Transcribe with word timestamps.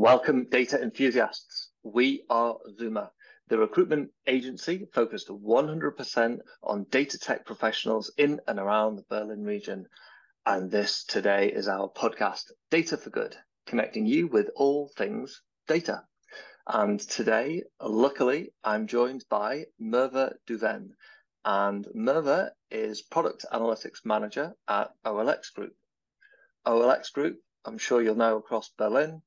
Welcome, 0.00 0.46
data 0.48 0.80
enthusiasts. 0.80 1.70
We 1.82 2.22
are 2.30 2.56
Zuma, 2.78 3.10
the 3.48 3.58
recruitment 3.58 4.10
agency 4.28 4.86
focused 4.94 5.26
100% 5.26 6.38
on 6.62 6.86
data 6.88 7.18
tech 7.18 7.44
professionals 7.44 8.12
in 8.16 8.40
and 8.46 8.60
around 8.60 8.94
the 8.94 9.04
Berlin 9.10 9.42
region. 9.42 9.86
And 10.46 10.70
this 10.70 11.02
today 11.02 11.50
is 11.50 11.66
our 11.66 11.90
podcast, 11.90 12.44
Data 12.70 12.96
for 12.96 13.10
Good, 13.10 13.34
connecting 13.66 14.06
you 14.06 14.28
with 14.28 14.50
all 14.54 14.88
things 14.96 15.42
data. 15.66 16.04
And 16.68 17.00
today, 17.00 17.64
luckily, 17.82 18.52
I'm 18.62 18.86
joined 18.86 19.24
by 19.28 19.64
Merve 19.80 20.34
Düven. 20.48 20.90
And 21.44 21.88
Merve 21.92 22.50
is 22.70 23.02
Product 23.02 23.44
Analytics 23.52 24.04
Manager 24.04 24.52
at 24.68 24.92
OLX 25.04 25.52
Group. 25.52 25.74
OLX 26.64 27.12
Group, 27.12 27.38
I'm 27.64 27.78
sure 27.78 28.00
you'll 28.00 28.14
know 28.14 28.36
across 28.36 28.70
Berlin, 28.78 29.22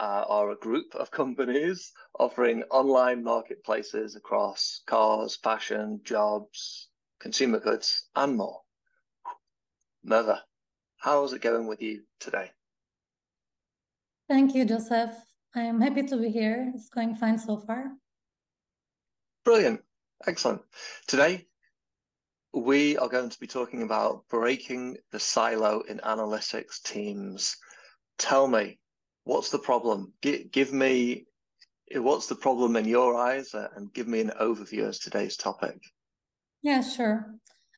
uh, 0.00 0.24
are 0.28 0.50
a 0.50 0.56
group 0.56 0.94
of 0.94 1.10
companies 1.10 1.92
offering 2.18 2.62
online 2.70 3.22
marketplaces 3.22 4.16
across 4.16 4.80
cars, 4.86 5.36
fashion, 5.36 6.00
jobs, 6.02 6.88
consumer 7.20 7.60
goods, 7.60 8.08
and 8.16 8.36
more. 8.36 8.60
Merve, 10.02 10.38
how's 10.96 11.34
it 11.34 11.42
going 11.42 11.66
with 11.66 11.82
you 11.82 12.02
today? 12.18 12.50
Thank 14.28 14.54
you, 14.54 14.64
Joseph. 14.64 15.14
I 15.54 15.62
am 15.62 15.80
happy 15.80 16.02
to 16.04 16.16
be 16.16 16.30
here. 16.30 16.72
It's 16.74 16.88
going 16.88 17.14
fine 17.14 17.38
so 17.38 17.58
far. 17.58 17.92
Brilliant. 19.44 19.82
Excellent. 20.26 20.62
Today, 21.08 21.46
we 22.54 22.96
are 22.96 23.08
going 23.08 23.28
to 23.28 23.40
be 23.40 23.46
talking 23.46 23.82
about 23.82 24.24
breaking 24.30 24.96
the 25.12 25.20
silo 25.20 25.82
in 25.82 25.98
analytics 25.98 26.82
teams. 26.82 27.56
Tell 28.18 28.46
me, 28.46 28.79
what's 29.24 29.50
the 29.50 29.58
problem? 29.58 30.12
G- 30.22 30.48
give 30.50 30.72
me 30.72 31.26
what's 31.94 32.26
the 32.26 32.36
problem 32.36 32.76
in 32.76 32.86
your 32.86 33.16
eyes, 33.16 33.54
uh, 33.54 33.68
and 33.76 33.92
give 33.92 34.06
me 34.06 34.20
an 34.20 34.32
overview 34.40 34.88
as 34.88 34.98
today's 34.98 35.36
topic. 35.36 35.78
Yeah, 36.62 36.82
sure. 36.82 37.34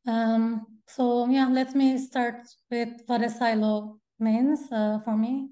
Um, 0.07 0.67
so 0.89 1.29
yeah, 1.29 1.49
let 1.49 1.75
me 1.75 1.99
start 1.99 2.47
with 2.71 2.89
what 3.07 3.23
a 3.23 3.31
silo 3.31 3.99
means 4.19 4.61
uh, 4.73 4.99
for 5.05 5.17
me. 5.17 5.49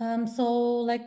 Um, 0.00 0.26
so 0.26 0.44
like 0.44 1.06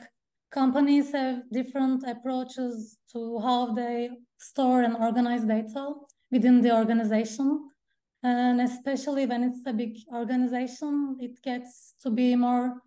companies 0.52 1.12
have 1.12 1.44
different 1.52 2.04
approaches 2.08 2.98
to 3.14 3.40
how 3.40 3.74
they 3.74 4.10
store 4.40 4.82
and 4.82 4.98
organize 4.98 5.46
data 5.46 5.94
within 6.32 6.62
the 6.62 6.76
organization. 6.76 7.70
And 8.24 8.62
especially 8.62 9.26
when 9.26 9.44
it's 9.44 9.66
a 9.66 9.74
big 9.74 9.98
organization, 10.14 11.18
it 11.20 11.42
gets 11.42 11.96
to 12.04 12.10
be 12.10 12.36
more 12.36 12.82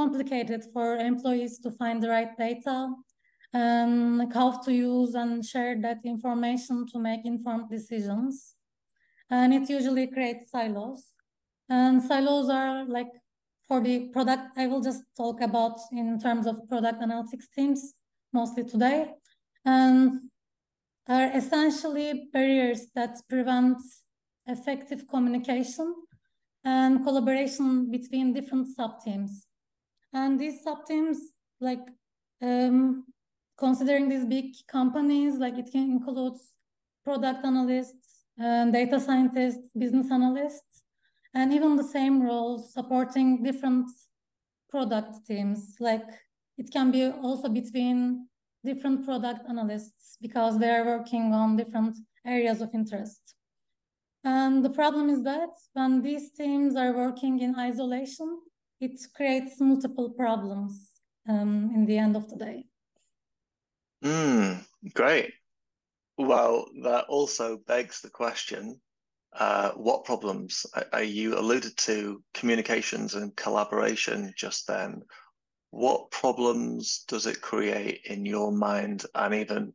complicated 0.00 0.62
for 0.72 0.96
employees 0.96 1.58
to 1.58 1.70
find 1.80 2.00
the 2.00 2.08
right 2.08 2.36
data 2.38 2.76
and 3.52 4.18
like 4.18 4.34
how 4.40 4.50
to 4.64 4.72
use 4.72 5.14
and 5.14 5.44
share 5.44 5.74
that 5.86 6.00
information 6.04 6.86
to 6.86 6.98
make 6.98 7.22
informed 7.24 7.68
decisions. 7.68 8.54
And 9.28 9.52
it 9.52 9.68
usually 9.68 10.06
creates 10.06 10.50
silos. 10.50 11.02
And 11.68 12.00
silos 12.02 12.48
are 12.48 12.84
like 12.86 13.12
for 13.66 13.80
the 13.80 13.96
product, 14.14 14.44
I 14.56 14.66
will 14.68 14.80
just 14.80 15.02
talk 15.16 15.40
about 15.40 15.76
in 15.90 16.18
terms 16.18 16.46
of 16.46 16.56
product 16.68 17.02
analytics 17.02 17.48
teams 17.54 17.94
mostly 18.32 18.64
today. 18.64 18.98
And 19.64 20.20
are 21.08 21.30
essentially 21.34 22.28
barriers 22.32 22.82
that 22.94 23.16
prevent 23.28 23.78
effective 24.46 25.08
communication 25.08 25.94
and 26.64 27.02
collaboration 27.04 27.90
between 27.90 28.32
different 28.32 28.68
sub-teams. 28.68 29.47
And 30.12 30.40
these 30.40 30.62
sub-teams, 30.62 31.18
like 31.60 31.86
um, 32.42 33.04
considering 33.58 34.08
these 34.08 34.24
big 34.24 34.54
companies, 34.66 35.34
like 35.34 35.58
it 35.58 35.70
can 35.70 35.90
include 35.90 36.38
product 37.04 37.44
analysts, 37.44 38.08
and 38.38 38.72
data 38.72 39.00
scientists, 39.00 39.70
business 39.76 40.10
analysts, 40.10 40.82
and 41.34 41.52
even 41.52 41.76
the 41.76 41.84
same 41.84 42.22
roles 42.22 42.72
supporting 42.72 43.42
different 43.42 43.90
product 44.70 45.26
teams. 45.26 45.74
Like 45.80 46.04
it 46.56 46.70
can 46.72 46.90
be 46.90 47.06
also 47.06 47.48
between 47.48 48.28
different 48.64 49.04
product 49.04 49.40
analysts 49.48 50.16
because 50.20 50.58
they 50.58 50.70
are 50.70 50.84
working 50.84 51.32
on 51.32 51.56
different 51.56 51.96
areas 52.26 52.60
of 52.60 52.70
interest. 52.74 53.34
And 54.24 54.64
the 54.64 54.70
problem 54.70 55.08
is 55.08 55.22
that 55.24 55.50
when 55.72 56.02
these 56.02 56.30
teams 56.30 56.76
are 56.76 56.92
working 56.92 57.40
in 57.40 57.58
isolation, 57.58 58.40
it 58.80 59.00
creates 59.14 59.60
multiple 59.60 60.10
problems 60.10 60.90
um, 61.28 61.70
in 61.74 61.86
the 61.86 61.98
end 61.98 62.16
of 62.16 62.28
the 62.28 62.36
day. 62.36 62.64
Mm, 64.04 64.64
great. 64.94 65.32
Well, 66.16 66.66
that 66.82 67.06
also 67.06 67.56
begs 67.56 68.00
the 68.00 68.10
question 68.10 68.80
uh, 69.32 69.70
what 69.72 70.04
problems? 70.04 70.66
Are 70.92 71.02
you 71.02 71.38
alluded 71.38 71.76
to 71.78 72.22
communications 72.34 73.14
and 73.14 73.34
collaboration 73.36 74.32
just 74.36 74.66
then. 74.66 75.02
What 75.70 76.10
problems 76.10 77.04
does 77.08 77.26
it 77.26 77.42
create 77.42 78.00
in 78.06 78.24
your 78.24 78.50
mind 78.50 79.04
and 79.14 79.34
even 79.34 79.74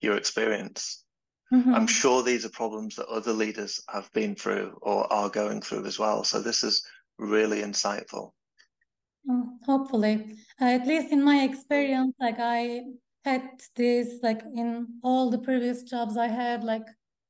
your 0.00 0.16
experience? 0.16 1.04
Mm-hmm. 1.52 1.74
I'm 1.74 1.86
sure 1.86 2.22
these 2.22 2.44
are 2.44 2.50
problems 2.50 2.96
that 2.96 3.06
other 3.06 3.32
leaders 3.32 3.80
have 3.88 4.12
been 4.12 4.34
through 4.34 4.76
or 4.82 5.10
are 5.12 5.30
going 5.30 5.62
through 5.62 5.86
as 5.86 5.98
well. 5.98 6.24
So 6.24 6.42
this 6.42 6.64
is 6.64 6.84
really 7.18 7.62
insightful. 7.62 8.32
Mm, 9.28 9.58
hopefully, 9.66 10.36
uh, 10.60 10.64
at 10.64 10.86
least 10.86 11.12
in 11.12 11.22
my 11.22 11.42
experience, 11.42 12.14
like 12.18 12.38
I 12.38 12.84
had 13.24 13.42
this 13.76 14.20
like 14.22 14.42
in 14.54 14.86
all 15.02 15.28
the 15.30 15.38
previous 15.38 15.82
jobs 15.82 16.16
I 16.16 16.28
had, 16.28 16.64
like 16.64 16.86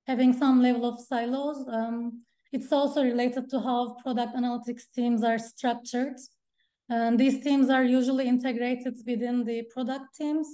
having 0.06 0.32
some 0.32 0.62
level 0.62 0.84
of 0.84 1.00
silos. 1.00 1.66
Um, 1.68 2.22
it's 2.52 2.72
also 2.72 3.02
related 3.02 3.50
to 3.50 3.60
how 3.60 3.96
product 4.02 4.34
analytics 4.36 4.84
teams 4.94 5.22
are 5.24 5.38
structured. 5.38 6.16
And 6.88 7.18
these 7.18 7.42
teams 7.42 7.68
are 7.68 7.84
usually 7.84 8.26
integrated 8.26 8.94
within 9.06 9.44
the 9.44 9.64
product 9.74 10.14
teams. 10.16 10.48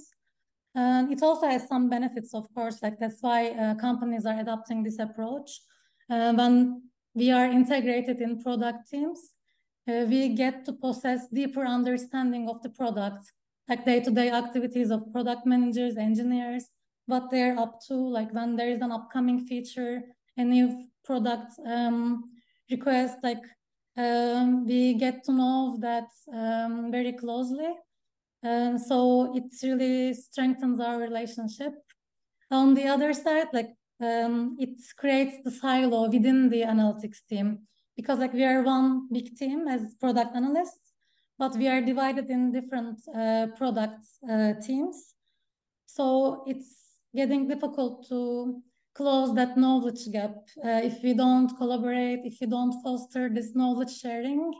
And 0.73 1.13
it 1.13 1.21
also 1.21 1.47
has 1.47 1.67
some 1.69 1.89
benefits, 1.89 2.33
of 2.33 2.53
course, 2.53 2.79
like 2.83 2.99
that's 2.99 3.21
why 3.21 3.51
uh, 3.51 3.75
companies 3.75 4.25
are 4.25 4.37
adopting 4.37 4.83
this 4.83 4.99
approach. 4.99 5.61
Uh, 6.09 6.33
when 6.33 6.81
we 7.13 7.31
are 7.31 7.45
integrated 7.45 8.19
in 8.19 8.41
product 8.41 8.89
teams, 8.89 9.34
uh, 9.87 10.05
we 10.07 10.29
get 10.29 10.65
to 10.65 10.73
possess 10.73 11.27
deeper 11.27 11.65
understanding 11.65 12.49
of 12.49 12.61
the 12.61 12.69
product, 12.69 13.31
like 13.69 13.85
day-to-day 13.85 14.29
-day 14.29 14.37
activities 14.43 14.89
of 14.91 15.11
product 15.11 15.43
managers, 15.45 15.95
engineers, 15.95 16.63
what 17.05 17.29
they're 17.31 17.57
up 17.63 17.73
to, 17.87 17.95
like 18.17 18.31
when 18.33 18.55
there 18.55 18.71
is 18.75 18.81
an 18.81 18.91
upcoming 18.91 19.39
feature, 19.49 20.03
a 20.37 20.43
new 20.43 20.67
product 21.03 21.51
um, 21.65 22.23
request, 22.69 23.17
like 23.23 23.45
um, 23.97 24.65
we 24.65 24.93
get 24.93 25.23
to 25.23 25.31
know 25.31 25.77
that 25.79 26.09
um, 26.33 26.91
very 26.91 27.13
closely. 27.13 27.71
And 28.43 28.79
so 28.79 28.97
it 29.35 29.49
really 29.63 30.13
strengthens 30.13 30.79
our 30.79 30.97
relationship. 30.99 31.73
On 32.51 32.73
the 32.73 32.87
other 32.87 33.13
side, 33.13 33.47
like 33.53 33.71
um, 34.01 34.57
it 34.59 34.75
creates 34.97 35.37
the 35.43 35.51
silo 35.51 36.09
within 36.09 36.49
the 36.49 36.61
analytics 36.61 37.21
team 37.29 37.47
because 37.95 38.19
like 38.19 38.33
we 38.33 38.43
are 38.43 38.61
one 38.61 39.07
big 39.11 39.35
team 39.37 39.67
as 39.67 39.95
product 39.99 40.35
analysts, 40.35 40.93
but 41.37 41.55
we 41.55 41.67
are 41.67 41.81
divided 41.81 42.29
in 42.29 42.51
different 42.51 42.99
uh, 43.15 43.47
product 43.57 44.05
uh, 44.29 44.53
teams. 44.65 45.13
So 45.85 46.43
it's 46.47 46.91
getting 47.15 47.47
difficult 47.47 48.07
to 48.09 48.61
close 48.93 49.33
that 49.35 49.57
knowledge 49.57 50.09
gap 50.11 50.35
uh, 50.63 50.81
if 50.83 51.03
we 51.03 51.13
don't 51.13 51.55
collaborate, 51.57 52.21
if 52.23 52.37
we 52.41 52.47
don't 52.47 52.81
foster 52.81 53.29
this 53.29 53.55
knowledge 53.55 53.93
sharing. 53.97 54.53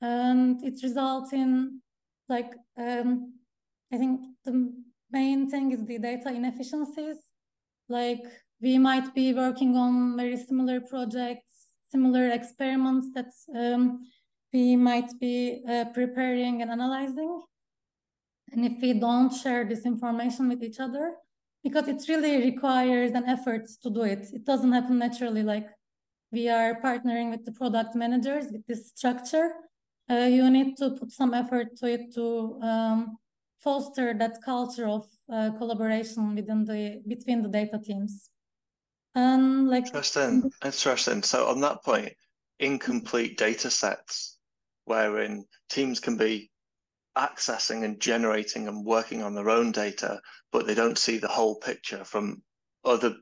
And 0.00 0.62
it 0.62 0.82
results 0.82 1.32
in 1.32 1.80
like, 2.28 2.52
um, 2.78 3.34
I 3.92 3.98
think 3.98 4.20
the 4.44 4.72
main 5.10 5.48
thing 5.50 5.72
is 5.72 5.84
the 5.84 5.98
data 5.98 6.30
inefficiencies. 6.30 7.18
Like 7.88 8.24
we 8.60 8.78
might 8.78 9.14
be 9.14 9.34
working 9.34 9.76
on 9.76 10.16
very 10.16 10.36
similar 10.36 10.80
projects, 10.80 11.51
similar 11.92 12.24
experiments 12.30 13.06
that 13.16 13.32
um, 13.62 13.82
we 14.52 14.76
might 14.76 15.10
be 15.20 15.62
uh, 15.68 15.84
preparing 15.98 16.54
and 16.62 16.70
analyzing. 16.70 17.32
And 18.52 18.64
if 18.70 18.74
we 18.82 18.92
don't 19.06 19.32
share 19.32 19.64
this 19.64 19.84
information 19.86 20.48
with 20.48 20.62
each 20.62 20.80
other, 20.80 21.06
because 21.64 21.86
it 21.88 22.02
really 22.08 22.36
requires 22.50 23.12
an 23.12 23.24
effort 23.28 23.68
to 23.82 23.90
do 23.90 24.02
it. 24.02 24.26
It 24.32 24.44
doesn't 24.44 24.72
happen 24.72 24.98
naturally. 24.98 25.42
Like 25.42 25.68
we 26.30 26.48
are 26.48 26.80
partnering 26.80 27.30
with 27.30 27.44
the 27.44 27.52
product 27.52 27.94
managers 27.94 28.46
with 28.50 28.66
this 28.66 28.88
structure. 28.88 29.52
Uh, 30.10 30.28
you 30.36 30.50
need 30.50 30.76
to 30.78 30.90
put 30.90 31.12
some 31.12 31.32
effort 31.34 31.76
to 31.76 31.86
it 31.86 32.12
to 32.14 32.58
um, 32.62 33.16
foster 33.60 34.12
that 34.14 34.42
culture 34.44 34.88
of 34.88 35.06
uh, 35.32 35.50
collaboration 35.58 36.34
within 36.34 36.64
the 36.64 37.00
between 37.06 37.42
the 37.42 37.48
data 37.48 37.78
teams. 37.78 38.28
And 39.14 39.68
like 39.68 39.86
interesting, 39.86 40.50
interesting. 40.64 41.22
So 41.22 41.48
on 41.48 41.60
that 41.60 41.82
point, 41.84 42.12
incomplete 42.58 43.36
data 43.36 43.70
sets, 43.70 44.38
wherein 44.84 45.44
teams 45.68 46.00
can 46.00 46.16
be 46.16 46.50
accessing 47.16 47.84
and 47.84 48.00
generating 48.00 48.68
and 48.68 48.84
working 48.84 49.22
on 49.22 49.34
their 49.34 49.50
own 49.50 49.70
data, 49.72 50.20
but 50.50 50.66
they 50.66 50.74
don't 50.74 50.98
see 50.98 51.18
the 51.18 51.28
whole 51.28 51.56
picture 51.56 52.04
from 52.04 52.42
other 52.84 53.16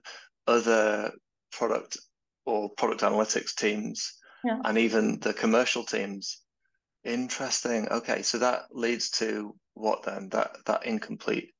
other 0.46 1.12
product 1.52 1.98
or 2.46 2.70
product 2.70 3.02
analytics 3.02 3.54
teams 3.54 4.14
yeah. 4.44 4.58
and 4.64 4.78
even 4.78 5.18
the 5.20 5.34
commercial 5.34 5.84
teams. 5.84 6.42
Interesting. 7.04 7.88
Okay, 7.88 8.22
so 8.22 8.38
that 8.38 8.64
leads 8.70 9.10
to 9.10 9.54
what 9.74 10.02
then? 10.02 10.28
That 10.28 10.56
that 10.66 10.86
incomplete 10.86 11.52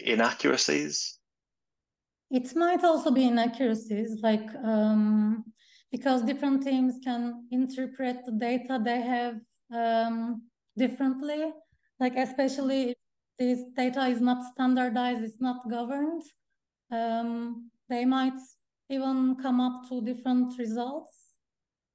inaccuracies. 0.00 1.17
It 2.30 2.54
might 2.54 2.84
also 2.84 3.10
be 3.10 3.24
inaccuracies, 3.24 4.20
like 4.22 4.46
um, 4.62 5.44
because 5.90 6.22
different 6.22 6.62
teams 6.62 6.96
can 7.02 7.46
interpret 7.50 8.24
the 8.26 8.32
data 8.32 8.78
they 8.82 9.00
have 9.00 9.36
um, 9.74 10.42
differently. 10.76 11.52
Like 11.98 12.16
especially 12.16 12.90
if 12.90 12.96
this 13.38 13.60
data 13.76 14.06
is 14.06 14.20
not 14.20 14.44
standardized, 14.52 15.22
it's 15.22 15.40
not 15.40 15.68
governed. 15.70 16.22
Um, 16.90 17.70
they 17.88 18.04
might 18.04 18.38
even 18.90 19.36
come 19.36 19.60
up 19.60 19.88
to 19.88 20.02
different 20.02 20.58
results. 20.58 21.28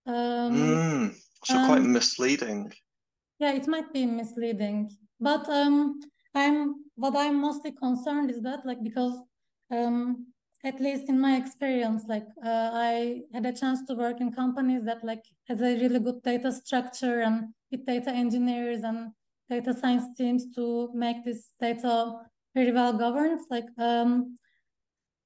Um, 0.05 0.53
mm, 0.53 1.15
so 1.43 1.65
quite 1.65 1.83
misleading. 1.83 2.71
Yeah, 3.39 3.53
it 3.53 3.67
might 3.67 3.93
be 3.93 4.05
misleading. 4.05 4.89
But 5.19 5.47
um, 5.49 5.99
I'm 6.35 6.75
what 6.95 7.15
I'm 7.15 7.39
mostly 7.39 7.71
concerned 7.71 8.29
is 8.31 8.41
that 8.41 8.65
like 8.65 8.83
because 8.83 9.15
um, 9.71 10.27
at 10.63 10.79
least 10.79 11.09
in 11.09 11.19
my 11.19 11.35
experience, 11.35 12.03
like 12.07 12.25
uh, 12.43 12.69
I 12.73 13.21
had 13.33 13.45
a 13.45 13.51
chance 13.51 13.83
to 13.87 13.95
work 13.95 14.21
in 14.21 14.31
companies 14.31 14.83
that 14.85 15.03
like 15.03 15.23
has 15.47 15.61
a 15.61 15.75
really 15.75 15.99
good 15.99 16.21
data 16.23 16.51
structure 16.51 17.21
and 17.21 17.49
with 17.71 17.85
data 17.85 18.11
engineers 18.11 18.83
and 18.83 19.11
data 19.49 19.73
science 19.73 20.05
teams 20.17 20.45
to 20.55 20.89
make 20.93 21.25
this 21.25 21.51
data 21.59 22.13
very 22.55 22.71
well 22.71 22.93
governed. 22.93 23.41
Like 23.49 23.65
um, 23.77 24.37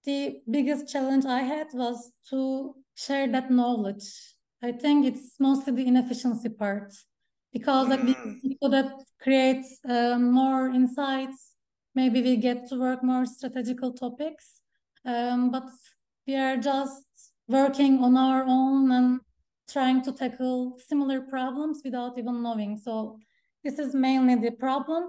the 0.06 0.40
biggest 0.50 0.88
challenge 0.92 1.26
I 1.26 1.42
had 1.42 1.68
was 1.74 2.12
to 2.30 2.74
share 2.96 3.28
that 3.32 3.52
knowledge. 3.52 4.08
I 4.64 4.72
think 4.72 5.06
it's 5.06 5.36
mostly 5.40 5.74
the 5.74 5.88
inefficiency 5.88 6.50
part 6.50 6.94
because 7.54 7.90
like 7.90 8.00
mm. 8.00 8.38
we 8.44 8.58
could 8.62 8.92
create 9.22 9.66
um, 9.88 10.32
more 10.32 10.70
insights. 10.70 11.54
Maybe 11.98 12.22
we 12.22 12.36
get 12.38 12.60
to 12.70 12.76
work 12.80 13.02
more 13.04 13.26
strategical 13.26 13.92
topics, 13.92 14.62
um, 15.04 15.50
but 15.50 15.68
we 16.28 16.36
are 16.36 16.56
just 16.56 17.08
working 17.48 17.94
on 18.04 18.16
our 18.16 18.44
own 18.46 18.92
and 18.92 19.20
trying 19.68 20.04
to 20.04 20.12
tackle 20.12 20.78
similar 20.90 21.22
problems 21.22 21.82
without 21.84 22.14
even 22.20 22.44
knowing. 22.44 22.78
So 22.78 23.18
this 23.64 23.80
is 23.80 23.96
mainly 23.96 24.36
the 24.36 24.52
problem. 24.52 25.04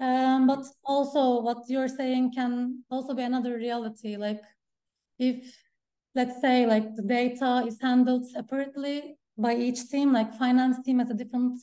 Um, 0.00 0.48
but 0.48 0.64
also 0.84 1.40
what 1.42 1.58
you're 1.68 1.94
saying 2.00 2.32
can 2.32 2.82
also 2.90 3.14
be 3.14 3.22
another 3.22 3.54
reality. 3.56 4.16
Like 4.16 4.42
if, 5.20 5.38
let's 6.16 6.40
say 6.40 6.66
like 6.66 6.96
the 6.96 7.06
data 7.20 7.62
is 7.68 7.78
handled 7.80 8.26
separately 8.26 9.16
by 9.38 9.54
each 9.54 9.88
team, 9.92 10.12
like 10.12 10.34
finance 10.34 10.84
team 10.84 10.98
has 10.98 11.10
a 11.10 11.14
different 11.14 11.60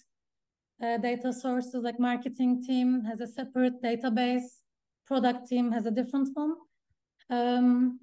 uh, 0.81 0.97
data 0.99 1.33
sources, 1.33 1.83
like 1.83 1.99
marketing 1.99 2.63
team 2.63 3.03
has 3.03 3.19
a 3.19 3.27
separate 3.27 3.83
database, 3.83 4.49
product 5.09 5.41
team 5.51 5.71
has 5.71 5.85
a 5.91 5.91
different 5.99 6.29
one. 6.33 6.53
Um, 7.37 7.99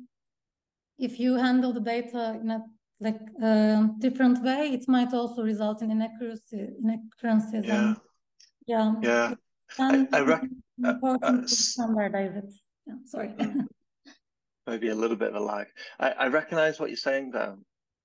if 0.99 1.12
you 1.23 1.31
handle 1.47 1.73
the 1.73 1.85
data 1.94 2.23
in 2.43 2.50
a 2.50 2.61
like 3.06 3.20
uh, 3.43 3.81
different 4.06 4.43
way, 4.43 4.62
it 4.76 4.85
might 4.88 5.12
also 5.12 5.43
result 5.43 5.82
in 5.82 5.91
inaccuracy, 5.91 6.61
inaccuracies. 6.82 7.64
Yeah. 7.67 7.82
And, 7.82 7.97
yeah. 8.67 8.94
Yeah. 9.03 9.35
And 9.79 10.08
I, 10.12 10.19
I 10.19 10.23
uh, 10.23 10.41
important 10.93 11.38
uh, 11.38 11.43
to 11.43 11.49
standardize 11.49 12.35
it. 12.43 12.53
Yeah, 12.87 12.94
sorry. 13.05 13.29
Mm. 13.29 13.67
Maybe 14.67 14.88
a 14.88 14.94
little 15.03 15.17
bit 15.17 15.29
of 15.35 15.37
a 15.43 15.44
lag. 15.53 15.67
I, 16.00 16.08
I 16.25 16.26
recognize 16.29 16.81
what 16.81 16.91
you're 16.91 16.97
saying 17.11 17.31
though. 17.31 17.58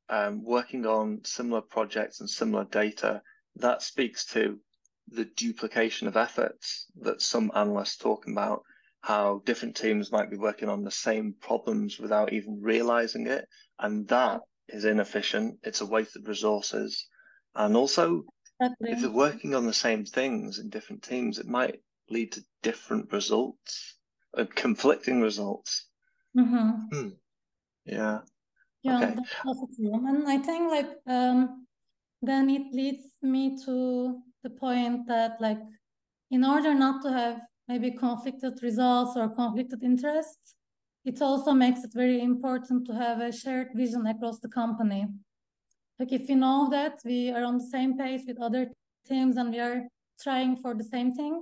Um, 0.09 0.43
working 0.43 0.85
on 0.85 1.21
similar 1.23 1.61
projects 1.61 2.19
and 2.19 2.29
similar 2.29 2.65
data, 2.65 3.21
that 3.55 3.81
speaks 3.81 4.25
to 4.33 4.59
the 5.07 5.25
duplication 5.43 6.07
of 6.09 6.17
efforts 6.17 6.87
that 7.01 7.21
some 7.21 7.49
analysts 7.55 7.97
talk 7.97 8.27
about, 8.27 8.63
how 9.01 9.41
different 9.45 9.75
teams 9.75 10.11
might 10.11 10.29
be 10.29 10.37
working 10.37 10.69
on 10.69 10.83
the 10.83 10.91
same 10.91 11.33
problems 11.39 11.99
without 11.99 12.31
even 12.33 12.61
realizing 12.61 13.27
it. 13.27 13.47
And 13.79 14.07
that 14.09 14.41
is 14.69 14.85
inefficient. 14.85 15.59
It's 15.63 15.81
a 15.81 15.85
waste 15.85 16.15
of 16.15 16.27
resources. 16.27 17.07
And 17.55 17.75
also, 17.75 18.23
if 18.59 19.01
they're 19.01 19.09
working 19.09 19.55
on 19.55 19.65
the 19.65 19.73
same 19.73 20.05
things 20.05 20.59
in 20.59 20.69
different 20.69 21.01
teams, 21.03 21.39
it 21.39 21.47
might 21.47 21.81
lead 22.09 22.31
to 22.33 22.45
different 22.61 23.11
results, 23.11 23.97
uh, 24.37 24.45
conflicting 24.55 25.21
results. 25.21 25.87
Mm-hmm. 26.37 26.69
Hmm. 26.95 27.09
Yeah. 27.85 28.19
Yeah, 28.83 28.97
okay. 28.97 29.15
that's 29.43 29.75
true. 29.75 30.07
And 30.07 30.27
I 30.27 30.37
think 30.37 30.71
like 30.71 30.89
um, 31.07 31.65
then 32.21 32.49
it 32.49 32.73
leads 32.73 33.03
me 33.21 33.57
to 33.65 34.19
the 34.43 34.49
point 34.49 35.07
that 35.07 35.39
like 35.39 35.59
in 36.29 36.43
order 36.43 36.73
not 36.73 37.01
to 37.03 37.11
have 37.11 37.41
maybe 37.71 37.91
conflicted 38.07 38.61
results 38.61 39.13
or 39.15 39.29
conflicted 39.29 39.81
interests, 39.83 40.55
it 41.05 41.21
also 41.21 41.51
makes 41.53 41.83
it 41.83 41.93
very 41.93 42.21
important 42.21 42.85
to 42.87 42.93
have 42.93 43.19
a 43.21 43.31
shared 43.31 43.69
vision 43.73 44.05
across 44.07 44.39
the 44.39 44.49
company. 44.49 45.07
Like 45.97 46.11
if 46.11 46.27
you 46.29 46.35
know 46.35 46.67
that 46.71 46.95
we 47.05 47.31
are 47.31 47.43
on 47.43 47.57
the 47.57 47.69
same 47.75 47.97
page 47.97 48.23
with 48.27 48.41
other 48.41 48.63
teams 49.07 49.37
and 49.37 49.51
we 49.51 49.59
are 49.59 49.83
trying 50.21 50.57
for 50.57 50.73
the 50.73 50.83
same 50.83 51.13
thing, 51.13 51.41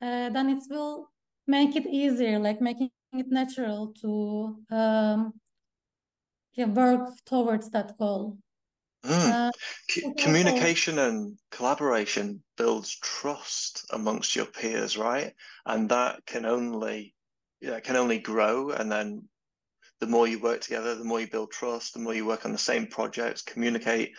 uh, 0.00 0.28
then 0.30 0.48
it 0.48 0.62
will 0.70 1.08
make 1.46 1.74
it 1.74 1.86
easier, 1.86 2.38
like 2.38 2.60
making 2.60 2.90
it 3.12 3.28
natural 3.40 3.92
to 4.02 4.10
um, 4.70 5.32
yeah, 6.54 6.66
work 6.66 7.08
towards 7.26 7.68
that 7.70 7.98
goal. 7.98 8.38
Mm. 9.04 9.50
Uh, 9.50 9.50
communication 10.18 10.98
and 10.98 11.36
collaboration 11.50 12.43
builds 12.56 12.96
trust 12.96 13.86
amongst 13.90 14.36
your 14.36 14.46
peers, 14.46 14.96
right? 14.96 15.34
And 15.66 15.88
that 15.90 16.24
can 16.26 16.44
only 16.46 17.14
yeah, 17.60 17.80
can 17.80 17.96
only 17.96 18.18
grow. 18.18 18.70
And 18.70 18.90
then 18.90 19.24
the 20.00 20.06
more 20.06 20.28
you 20.28 20.38
work 20.38 20.60
together, 20.60 20.94
the 20.94 21.04
more 21.04 21.20
you 21.20 21.28
build 21.28 21.50
trust, 21.50 21.94
the 21.94 22.00
more 22.00 22.14
you 22.14 22.26
work 22.26 22.44
on 22.44 22.52
the 22.52 22.58
same 22.58 22.86
projects, 22.86 23.42
communicate 23.42 24.12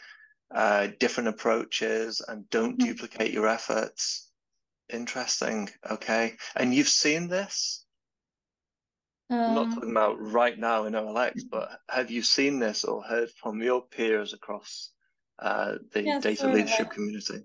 uh, 0.54 0.88
different 1.00 1.30
approaches, 1.30 2.22
and 2.28 2.50
don't 2.50 2.78
mm-hmm. 2.78 2.88
duplicate 2.88 3.32
your 3.32 3.48
efforts. 3.48 4.32
Interesting. 4.92 5.70
Okay. 5.90 6.34
And 6.56 6.74
you've 6.74 6.88
seen 6.88 7.28
this? 7.28 7.86
Um, 9.30 9.40
I'm 9.40 9.56
not 9.56 9.74
talking 9.74 9.92
about 9.92 10.20
right 10.20 10.58
now 10.58 10.86
in 10.86 10.94
OLX, 10.94 11.42
but 11.50 11.70
have 11.90 12.12
you 12.12 12.22
seen 12.22 12.60
this 12.60 12.84
or 12.84 13.02
heard 13.04 13.30
from 13.32 13.62
your 13.62 13.82
peers 13.82 14.34
across 14.34 14.92
uh, 15.40 15.76
the 15.94 16.20
data 16.22 16.48
leadership 16.48 16.92
community? 16.92 17.44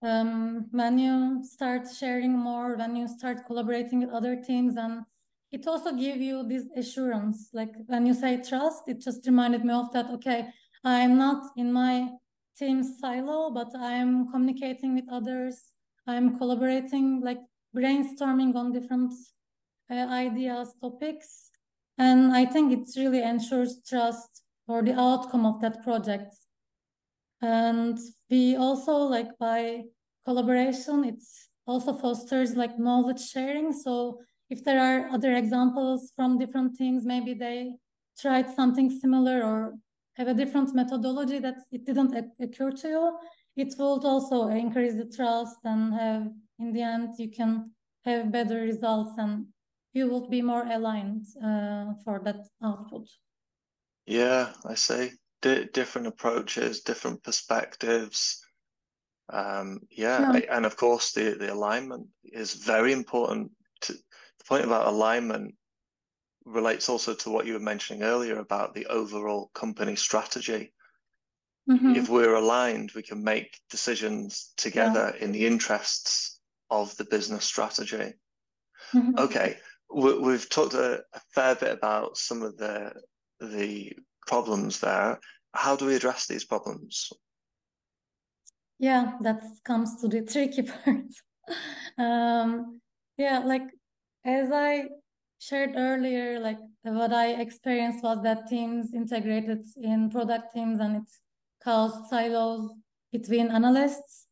Um, 0.00 0.66
when 0.70 0.98
you 0.98 1.42
start 1.42 1.88
sharing 1.90 2.32
more, 2.32 2.76
when 2.76 2.94
you 2.94 3.08
start 3.08 3.46
collaborating 3.46 4.00
with 4.00 4.10
other 4.10 4.36
teams, 4.36 4.76
and 4.76 5.02
it 5.50 5.66
also 5.66 5.92
give 5.92 6.18
you 6.18 6.46
this 6.46 6.64
assurance. 6.76 7.50
Like 7.52 7.74
when 7.86 8.06
you 8.06 8.14
say 8.14 8.40
trust, 8.42 8.84
it 8.86 9.00
just 9.00 9.26
reminded 9.26 9.64
me 9.64 9.74
of 9.74 9.92
that. 9.92 10.06
Okay, 10.10 10.48
I'm 10.84 11.18
not 11.18 11.50
in 11.56 11.72
my 11.72 12.10
team 12.56 12.82
silo, 12.82 13.50
but 13.50 13.68
I'm 13.76 14.30
communicating 14.30 14.94
with 14.94 15.06
others. 15.10 15.62
I'm 16.06 16.38
collaborating, 16.38 17.20
like 17.22 17.38
brainstorming 17.76 18.54
on 18.54 18.72
different 18.72 19.12
uh, 19.90 19.94
ideas, 19.94 20.74
topics. 20.80 21.50
And 21.98 22.32
I 22.32 22.44
think 22.46 22.72
it 22.72 22.88
really 22.96 23.22
ensures 23.22 23.80
trust 23.86 24.42
for 24.66 24.82
the 24.82 24.98
outcome 24.98 25.44
of 25.44 25.60
that 25.60 25.82
project. 25.82 26.34
And 27.40 27.98
we 28.30 28.56
also 28.56 28.92
like 28.96 29.36
by 29.38 29.84
collaboration, 30.24 31.04
it 31.04 31.22
also 31.66 31.92
fosters 31.92 32.54
like 32.54 32.78
knowledge 32.78 33.20
sharing. 33.20 33.72
So 33.72 34.20
if 34.50 34.64
there 34.64 34.80
are 34.80 35.08
other 35.10 35.34
examples 35.34 36.12
from 36.14 36.38
different 36.38 36.76
teams, 36.76 37.04
maybe 37.04 37.34
they 37.34 37.76
tried 38.18 38.50
something 38.50 38.90
similar 38.90 39.42
or 39.42 39.74
have 40.14 40.28
a 40.28 40.34
different 40.34 40.74
methodology 40.74 41.38
that 41.38 41.58
it 41.70 41.84
didn't 41.84 42.14
occur 42.40 42.72
to 42.72 42.88
you, 42.88 43.18
it 43.56 43.74
would 43.78 44.04
also 44.04 44.48
increase 44.48 44.94
the 44.94 45.04
trust 45.04 45.58
and 45.64 45.94
have 45.94 46.28
in 46.58 46.72
the 46.72 46.82
end 46.82 47.14
you 47.18 47.30
can 47.30 47.70
have 48.04 48.32
better 48.32 48.60
results 48.60 49.12
and 49.18 49.46
you 49.92 50.08
will 50.08 50.28
be 50.28 50.42
more 50.42 50.66
aligned 50.70 51.26
uh, 51.42 51.92
for 52.04 52.20
that 52.24 52.46
output. 52.62 53.08
Yeah, 54.06 54.52
I 54.64 54.74
see. 54.74 55.10
Different 55.40 56.06
approaches, 56.06 56.80
different 56.80 57.22
perspectives. 57.22 58.44
Um, 59.30 59.80
yeah, 59.90 60.20
yeah. 60.20 60.32
I, 60.32 60.56
and 60.56 60.66
of 60.66 60.76
course 60.76 61.12
the 61.12 61.36
the 61.38 61.52
alignment 61.52 62.08
is 62.24 62.54
very 62.54 62.92
important. 62.92 63.52
To, 63.82 63.92
the 63.92 64.44
point 64.48 64.64
about 64.64 64.88
alignment 64.88 65.54
relates 66.44 66.88
also 66.88 67.14
to 67.14 67.30
what 67.30 67.46
you 67.46 67.52
were 67.52 67.60
mentioning 67.60 68.02
earlier 68.02 68.38
about 68.38 68.74
the 68.74 68.86
overall 68.86 69.50
company 69.54 69.96
strategy. 69.96 70.72
Mm 71.68 71.78
-hmm. 71.78 71.96
If 71.96 72.08
we're 72.08 72.34
aligned, 72.34 72.92
we 72.94 73.02
can 73.02 73.22
make 73.22 73.50
decisions 73.70 74.52
together 74.56 75.12
yeah. 75.12 75.22
in 75.22 75.32
the 75.32 75.46
interests 75.46 76.40
of 76.68 76.94
the 76.96 77.04
business 77.04 77.44
strategy. 77.44 78.14
Mm-hmm. 78.92 79.18
Okay, 79.18 79.60
we, 79.94 80.32
have 80.32 80.48
talked 80.48 80.74
a, 80.74 81.04
a, 81.12 81.20
fair 81.34 81.54
bit 81.54 81.70
about 81.70 82.16
some 82.16 82.42
of 82.42 82.56
the 82.56 82.92
the 83.40 83.92
problems 84.28 84.80
there. 84.80 85.18
How 85.54 85.74
do 85.74 85.86
we 85.86 85.96
address 85.96 86.26
these 86.26 86.44
problems? 86.44 87.10
Yeah, 88.78 89.12
that 89.22 89.42
comes 89.64 90.00
to 90.00 90.08
the 90.08 90.22
tricky 90.32 90.62
part. 90.62 91.10
um, 91.98 92.80
yeah, 93.16 93.40
like 93.40 93.66
as 94.24 94.50
I 94.52 94.88
shared 95.40 95.72
earlier, 95.76 96.38
like 96.38 96.58
what 96.82 97.12
I 97.12 97.40
experienced 97.40 98.04
was 98.04 98.22
that 98.22 98.48
teams 98.48 98.94
integrated 98.94 99.64
in 99.82 100.10
product 100.10 100.54
teams 100.54 100.80
and 100.80 100.96
it 100.96 101.10
caused 101.62 102.08
silos 102.08 102.70
between 103.12 103.50
analysts. 103.50 104.26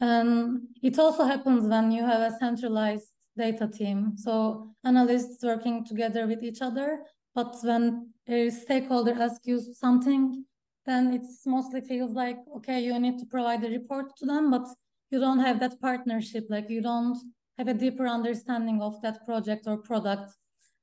And 0.00 0.62
it 0.82 0.98
also 0.98 1.24
happens 1.24 1.68
when 1.68 1.92
you 1.92 2.04
have 2.04 2.32
a 2.32 2.36
centralized 2.38 3.12
data 3.36 3.68
team. 3.68 4.14
So 4.16 4.74
analysts 4.84 5.42
working 5.42 5.84
together 5.84 6.26
with 6.26 6.42
each 6.42 6.60
other, 6.60 7.00
but 7.34 7.56
when 7.62 8.12
a 8.28 8.50
stakeholder 8.50 9.14
asks 9.20 9.46
you 9.46 9.60
something, 9.60 10.44
then 10.84 11.12
it 11.12 11.22
mostly 11.46 11.80
feels 11.80 12.12
like, 12.12 12.38
okay, 12.56 12.80
you 12.80 12.98
need 12.98 13.18
to 13.18 13.26
provide 13.26 13.64
a 13.64 13.68
report 13.68 14.16
to 14.16 14.26
them, 14.26 14.50
but 14.50 14.66
you 15.10 15.20
don't 15.20 15.38
have 15.38 15.60
that 15.60 15.80
partnership. 15.80 16.44
Like 16.50 16.68
you 16.68 16.82
don't 16.82 17.16
have 17.58 17.68
a 17.68 17.74
deeper 17.74 18.06
understanding 18.06 18.82
of 18.82 19.00
that 19.02 19.24
project 19.24 19.66
or 19.66 19.76
product. 19.78 20.32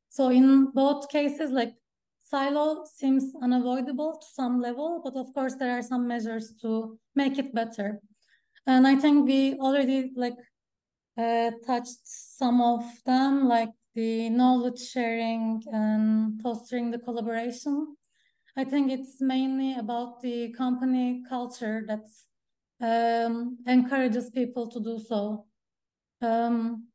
So 0.10 0.30
in 0.30 0.72
both 0.72 1.10
cases, 1.10 1.52
like 1.52 1.74
silo 2.22 2.86
seems 2.86 3.34
unavoidable 3.42 4.14
to 4.14 4.28
some 4.34 4.62
level, 4.62 5.02
but 5.04 5.16
of 5.16 5.34
course 5.34 5.56
there 5.56 5.78
are 5.78 5.82
some 5.82 6.08
measures 6.08 6.54
to 6.62 6.98
make 7.16 7.38
it 7.38 7.54
better. 7.54 8.00
And 8.66 8.88
I 8.88 8.96
think 8.96 9.28
we 9.28 9.56
already 9.56 10.12
like 10.16 10.38
uh, 11.18 11.52
touched 11.66 12.00
some 12.06 12.62
of 12.62 12.84
them, 13.06 13.48
like 13.48 13.70
the 13.96 14.30
knowledge 14.30 14.80
sharing 14.80 15.64
and 15.72 16.42
fostering 16.42 16.92
the 16.92 17.00
collaboration. 17.00 17.96
I 18.56 18.64
think 18.64 18.92
it's 18.92 19.22
mainly 19.22 19.76
about 19.76 20.22
the 20.22 20.52
company 20.54 21.24
culture 21.28 21.86
that 21.88 22.06
um, 22.82 23.58
encourages 23.68 24.30
people 24.30 24.68
to 24.68 24.80
do 24.80 25.00
so. 25.00 25.46
Um, 26.22 26.88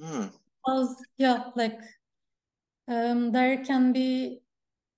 mm. 0.00 0.30
Because, 0.64 0.96
yeah, 1.18 1.50
like 1.56 1.80
um, 2.88 3.32
there 3.32 3.64
can 3.64 3.92
be 3.92 4.40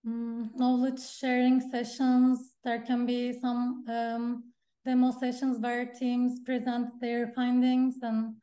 um, 0.07 0.51
knowledge 0.55 1.01
sharing 1.01 1.61
sessions. 1.61 2.55
There 2.65 2.81
can 2.81 3.07
be 3.07 3.33
some 3.33 3.85
um, 3.89 4.53
demo 4.85 5.11
sessions 5.11 5.59
where 5.59 5.87
teams 5.87 6.41
present 6.41 7.01
their 7.01 7.33
findings 7.35 7.97
and 8.03 8.37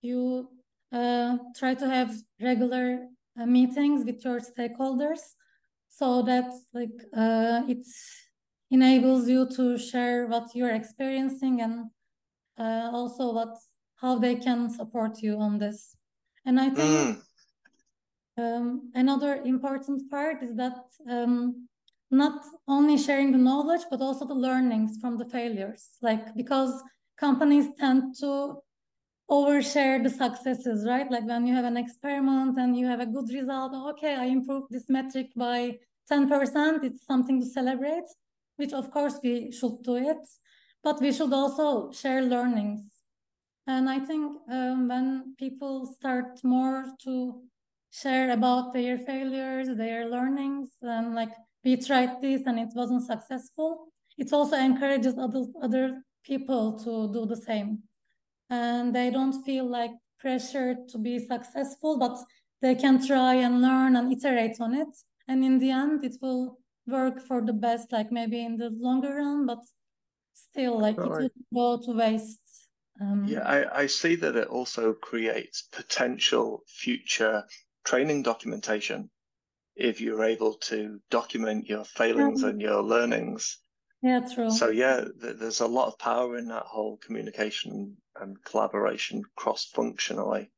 you 0.00 0.48
uh, 0.92 1.38
try 1.56 1.74
to 1.74 1.88
have 1.88 2.14
regular 2.40 3.06
uh, 3.40 3.46
meetings 3.46 4.04
with 4.04 4.24
your 4.24 4.40
stakeholders 4.40 5.20
so 5.88 6.22
that 6.22 6.52
like 6.72 7.02
uh, 7.16 7.62
it 7.68 7.86
enables 8.70 9.28
you 9.28 9.48
to 9.56 9.78
share 9.78 10.26
what 10.26 10.54
you're 10.54 10.74
experiencing 10.74 11.60
and 11.60 11.90
uh, 12.58 12.90
also 12.92 13.32
what 13.32 13.56
how 13.96 14.18
they 14.18 14.34
can 14.34 14.68
support 14.68 15.22
you 15.22 15.38
on 15.38 15.58
this 15.58 15.96
and 16.44 16.60
i 16.60 16.68
think 16.68 17.18
mm. 18.38 18.42
um, 18.42 18.90
another 18.94 19.42
important 19.44 20.10
part 20.10 20.42
is 20.42 20.54
that 20.56 20.78
um, 21.08 21.68
not 22.10 22.44
only 22.68 22.98
sharing 22.98 23.32
the 23.32 23.38
knowledge 23.38 23.82
but 23.90 24.00
also 24.00 24.26
the 24.26 24.34
learnings 24.34 24.98
from 25.00 25.16
the 25.16 25.24
failures 25.24 25.98
like 26.02 26.34
because 26.34 26.82
companies 27.18 27.66
tend 27.78 28.14
to 28.18 28.56
overshare 29.30 30.02
the 30.02 30.10
successes 30.10 30.86
right? 30.86 31.10
Like 31.10 31.24
when 31.24 31.46
you 31.46 31.54
have 31.54 31.64
an 31.64 31.76
experiment 31.76 32.58
and 32.58 32.76
you 32.76 32.86
have 32.86 33.00
a 33.00 33.06
good 33.06 33.32
result 33.32 33.72
okay 33.90 34.14
i 34.14 34.24
improved 34.24 34.66
this 34.70 34.88
metric 34.88 35.28
by 35.36 35.78
10% 36.10 36.84
it's 36.84 37.06
something 37.06 37.40
to 37.40 37.46
celebrate 37.46 38.08
which 38.56 38.72
of 38.72 38.90
course 38.90 39.18
we 39.22 39.50
should 39.50 39.82
do 39.82 39.96
it 39.96 40.28
but 40.84 41.00
we 41.00 41.12
should 41.12 41.32
also 41.32 41.92
share 41.92 42.22
learnings. 42.22 42.82
And 43.66 43.88
i 43.88 43.98
think 44.00 44.24
um, 44.50 44.88
when 44.88 45.34
people 45.38 45.86
start 45.86 46.42
more 46.42 46.84
to 47.04 47.42
share 47.90 48.30
about 48.32 48.72
their 48.72 48.98
failures 48.98 49.68
their 49.76 50.08
learnings 50.08 50.70
and 50.82 51.14
like 51.14 51.32
we 51.64 51.76
tried 51.76 52.20
this 52.20 52.42
and 52.46 52.58
it 52.58 52.70
wasn't 52.74 53.04
successful 53.06 53.86
it 54.18 54.32
also 54.32 54.56
encourages 54.56 55.14
other 55.18 55.44
other 55.62 56.02
people 56.24 56.78
to 56.84 57.12
do 57.12 57.26
the 57.26 57.36
same 57.36 57.82
and 58.52 58.94
they 58.94 59.10
don't 59.10 59.42
feel 59.44 59.66
like 59.68 59.92
pressured 60.20 60.86
to 60.88 60.98
be 60.98 61.18
successful 61.18 61.98
but 61.98 62.16
they 62.60 62.74
can 62.74 63.04
try 63.04 63.34
and 63.34 63.62
learn 63.62 63.96
and 63.96 64.12
iterate 64.12 64.60
on 64.60 64.74
it 64.74 64.94
and 65.26 65.44
in 65.44 65.58
the 65.58 65.70
end 65.70 66.04
it 66.04 66.16
will 66.20 66.58
work 66.86 67.20
for 67.20 67.40
the 67.44 67.52
best 67.52 67.90
like 67.90 68.12
maybe 68.12 68.44
in 68.44 68.56
the 68.56 68.70
longer 68.70 69.14
run 69.16 69.46
but 69.46 69.62
still 70.34 70.78
like 70.78 70.96
it 70.96 71.10
would 71.18 71.32
go 71.54 71.80
to 71.82 71.92
waste 71.92 72.68
um, 73.00 73.24
yeah 73.26 73.46
I, 73.56 73.82
I 73.82 73.86
see 73.86 74.16
that 74.16 74.36
it 74.36 74.48
also 74.48 74.92
creates 74.92 75.62
potential 75.72 76.62
future 76.68 77.44
training 77.84 78.22
documentation 78.22 79.10
if 79.74 80.00
you're 80.00 80.24
able 80.24 80.54
to 80.54 81.00
document 81.10 81.66
your 81.66 81.84
failings 81.84 82.42
and 82.42 82.60
your 82.60 82.82
learnings. 82.82 83.58
Yeah, 84.02 84.20
true. 84.20 84.50
So 84.50 84.68
yeah, 84.68 85.04
th- 85.20 85.36
there's 85.38 85.60
a 85.60 85.66
lot 85.66 85.88
of 85.88 85.98
power 85.98 86.36
in 86.36 86.48
that 86.48 86.64
whole 86.64 86.98
communication 86.98 87.96
and 88.20 88.42
collaboration 88.44 89.22
cross-functionally. 89.36 90.50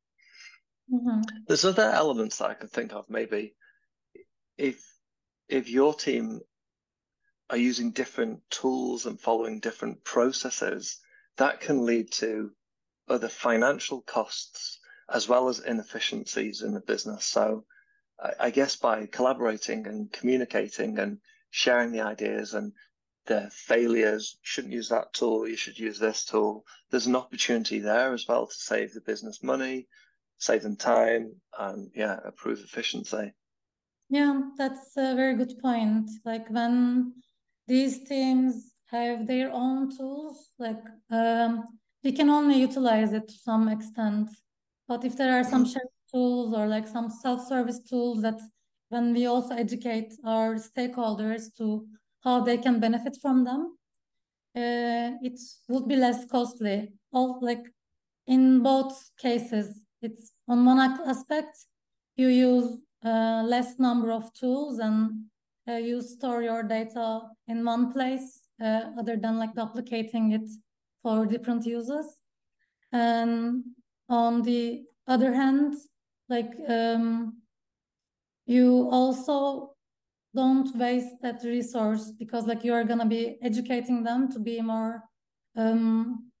Mm-hmm. 0.91 1.21
There's 1.47 1.65
other 1.65 1.89
elements 1.89 2.37
that 2.37 2.49
I 2.49 2.53
can 2.53 2.67
think 2.67 2.93
of. 2.93 3.09
Maybe 3.09 3.55
if 4.57 4.83
if 5.47 5.69
your 5.69 5.93
team 5.93 6.41
are 7.49 7.57
using 7.57 7.91
different 7.91 8.41
tools 8.49 9.05
and 9.05 9.19
following 9.19 9.59
different 9.59 10.03
processes, 10.03 10.99
that 11.37 11.61
can 11.61 11.85
lead 11.85 12.11
to 12.11 12.51
other 13.07 13.29
financial 13.29 14.01
costs 14.01 14.79
as 15.09 15.29
well 15.29 15.47
as 15.47 15.59
inefficiencies 15.59 16.61
in 16.63 16.73
the 16.73 16.79
business. 16.79 17.25
So 17.25 17.65
I, 18.39 18.49
guess 18.49 18.75
by 18.75 19.05
collaborating 19.05 19.85
and 19.85 20.11
communicating 20.11 20.97
and 20.97 21.19
sharing 21.51 21.91
the 21.91 22.01
ideas 22.01 22.53
and 22.53 22.73
the 23.25 23.49
failures, 23.51 24.37
shouldn't 24.41 24.73
use 24.73 24.89
that 24.89 25.13
tool, 25.13 25.47
you 25.47 25.57
should 25.57 25.79
use 25.79 25.99
this 25.99 26.25
tool. 26.25 26.65
There's 26.89 27.07
an 27.07 27.15
opportunity 27.15 27.79
there 27.79 28.13
as 28.13 28.25
well 28.27 28.47
to 28.47 28.53
save 28.53 28.93
the 28.93 29.01
business 29.01 29.43
money, 29.43 29.87
save 30.37 30.63
them 30.63 30.75
time, 30.75 31.33
and 31.57 31.91
yeah, 31.95 32.19
improve 32.25 32.59
efficiency. 32.59 33.33
Yeah, 34.09 34.41
that's 34.57 34.91
a 34.97 35.15
very 35.15 35.35
good 35.35 35.57
point. 35.59 36.09
Like 36.23 36.47
when 36.49 37.13
these 37.67 38.07
teams 38.07 38.71
have 38.87 39.25
their 39.25 39.51
own 39.51 39.95
tools, 39.95 40.53
like 40.59 40.83
um, 41.09 41.65
we 42.03 42.11
can 42.11 42.29
only 42.29 42.59
utilize 42.59 43.13
it 43.13 43.27
to 43.27 43.35
some 43.35 43.67
extent. 43.67 44.29
But 44.87 45.03
if 45.03 45.17
there 45.17 45.39
are 45.39 45.43
some 45.43 45.65
mm. 45.65 45.73
shared 45.73 45.87
tools 46.11 46.53
or 46.53 46.67
like 46.67 46.87
some 46.87 47.09
self-service 47.09 47.79
tools 47.89 48.21
that 48.21 48.39
when 48.89 49.13
we 49.13 49.25
also 49.25 49.55
educate 49.55 50.13
our 50.23 50.55
stakeholders 50.55 51.45
to 51.57 51.87
how 52.25 52.41
they 52.41 52.57
can 52.57 52.79
benefit 52.79 53.17
from 53.21 53.45
them, 53.45 53.77
uh, 54.55 55.15
it 55.21 55.39
would 55.69 55.87
be 55.87 55.95
less 55.95 56.25
costly. 56.25 56.91
All 57.13 57.39
like 57.41 57.65
in 58.27 58.63
both 58.63 59.11
cases, 59.17 59.81
it's 60.01 60.33
on 60.47 60.65
one 60.65 60.79
aspect, 60.79 61.57
you 62.17 62.27
use 62.27 62.81
uh, 63.05 63.43
less 63.45 63.77
number 63.79 64.11
of 64.11 64.33
tools 64.33 64.79
and 64.79 65.25
uh, 65.69 65.73
you 65.73 66.01
store 66.01 66.41
your 66.41 66.63
data 66.63 67.21
in 67.47 67.63
one 67.63 67.91
place 67.93 68.47
uh, 68.61 68.81
other 68.97 69.15
than 69.17 69.37
like 69.37 69.53
duplicating 69.53 70.31
it 70.31 70.49
for 71.03 71.25
different 71.25 71.65
users. 71.65 72.05
And 72.91 73.63
on 74.09 74.41
the 74.41 74.83
other 75.07 75.33
hand, 75.33 75.75
like 76.29 76.51
um, 76.67 77.41
you 78.45 78.89
also 78.91 79.74
don't 80.35 80.75
waste 80.75 81.15
that 81.21 81.41
resource 81.43 82.11
because 82.19 82.45
like 82.45 82.63
you're 82.63 82.83
gonna 82.83 83.05
be 83.05 83.37
educating 83.41 84.03
them 84.03 84.31
to 84.31 84.39
be 84.39 84.61
more 84.61 85.03
um, 85.55 86.31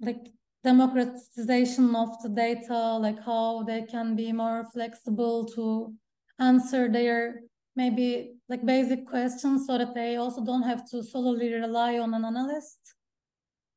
like 0.00 0.32
democratization 0.64 1.94
of 1.94 2.20
the 2.22 2.28
data, 2.28 2.96
like 2.96 3.22
how 3.22 3.62
they 3.62 3.82
can 3.82 4.16
be 4.16 4.32
more 4.32 4.64
flexible 4.72 5.44
to 5.44 5.92
answer 6.38 6.88
their 6.88 7.40
maybe 7.76 8.36
like 8.48 8.64
basic 8.64 9.06
questions 9.06 9.66
so 9.66 9.76
that 9.78 9.94
they 9.94 10.16
also 10.16 10.44
don't 10.44 10.62
have 10.62 10.88
to 10.90 11.02
solely 11.02 11.52
rely 11.52 11.98
on 11.98 12.14
an 12.14 12.24
analyst. 12.24 12.78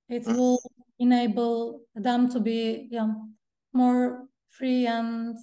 It 0.10 0.24
mm. 0.24 0.36
will 0.36 0.62
enable 1.00 1.82
them 1.96 2.30
to 2.30 2.40
be 2.40 2.88
yeah, 2.90 3.12
more 3.74 4.28
free 4.50 4.88
and 4.88 5.38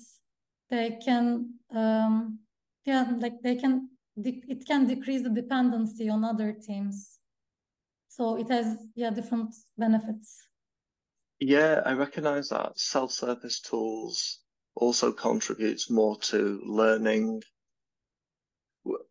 they 0.70 0.98
can 1.04 1.54
um, 1.74 2.38
yeah 2.84 3.06
like 3.18 3.42
they 3.42 3.56
can 3.56 3.88
it 4.16 4.66
can 4.66 4.86
decrease 4.86 5.22
the 5.22 5.30
dependency 5.30 6.08
on 6.08 6.24
other 6.24 6.52
teams 6.52 7.18
so 8.08 8.36
it 8.36 8.48
has 8.48 8.76
yeah 8.94 9.10
different 9.10 9.54
benefits 9.76 10.46
Yeah, 11.40 11.82
I 11.84 11.92
recognize 11.94 12.48
that 12.48 12.78
self-service 12.78 13.60
tools 13.60 14.40
also 14.76 15.12
contributes 15.12 15.90
more 15.90 16.16
to 16.30 16.60
learning. 16.64 17.42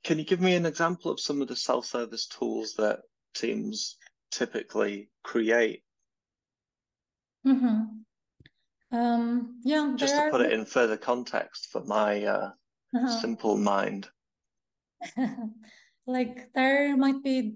Can 0.04 0.20
you 0.20 0.26
give 0.26 0.42
me 0.42 0.56
an 0.56 0.66
example 0.66 1.12
of 1.12 1.20
some 1.20 1.42
of 1.42 1.48
the 1.48 1.56
self-service 1.56 2.28
tools 2.28 2.76
that 2.78 3.02
teams 3.36 3.98
typically 4.32 5.10
create? 5.24 5.84
Mm-hmm. 7.46 8.98
Um, 8.98 9.60
yeah, 9.64 9.94
just 9.96 10.16
to 10.16 10.22
are... 10.22 10.32
put 10.32 10.42
it 10.42 10.54
in 10.54 10.66
further 10.66 10.98
context 10.98 11.70
for 11.72 11.84
my 11.84 12.24
uh, 12.24 12.52
uh-huh. 12.96 13.22
simple 13.22 13.58
mind. 13.58 14.10
like 16.08 16.54
there 16.54 16.96
might 16.98 17.22
be 17.24 17.56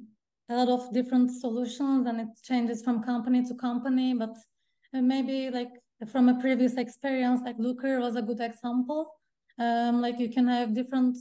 a 0.50 0.56
lot 0.56 0.70
of 0.70 0.94
different 0.94 1.32
solutions 1.32 2.08
and 2.08 2.22
it 2.22 2.28
changes 2.44 2.84
from 2.84 3.04
company 3.04 3.46
to 3.46 3.54
company, 3.56 4.14
but 4.14 4.36
uh, 4.94 5.02
maybe 5.02 5.50
like 5.50 5.72
from 6.12 6.30
a 6.30 6.40
previous 6.40 6.76
experience, 6.76 7.42
like 7.44 7.58
Looker 7.58 8.00
was 8.00 8.16
a 8.16 8.22
good 8.22 8.40
example. 8.40 9.14
Um, 9.60 10.02
like 10.02 10.20
you 10.20 10.30
can 10.30 10.48
have 10.48 10.74
different 10.74 11.18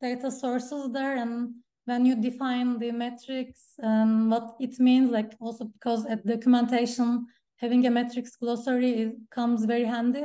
data 0.00 0.30
sources 0.30 0.92
there 0.92 1.16
and 1.16 1.54
when 1.86 2.04
you 2.04 2.14
define 2.14 2.78
the 2.78 2.92
metrics 2.92 3.74
and 3.78 4.30
what 4.30 4.56
it 4.60 4.78
means, 4.78 5.10
like 5.10 5.32
also 5.40 5.64
because 5.64 6.04
at 6.06 6.24
documentation, 6.26 7.26
having 7.56 7.86
a 7.86 7.90
metrics 7.90 8.36
glossary 8.36 9.12
comes 9.30 9.64
very 9.64 9.84
handy 9.84 10.24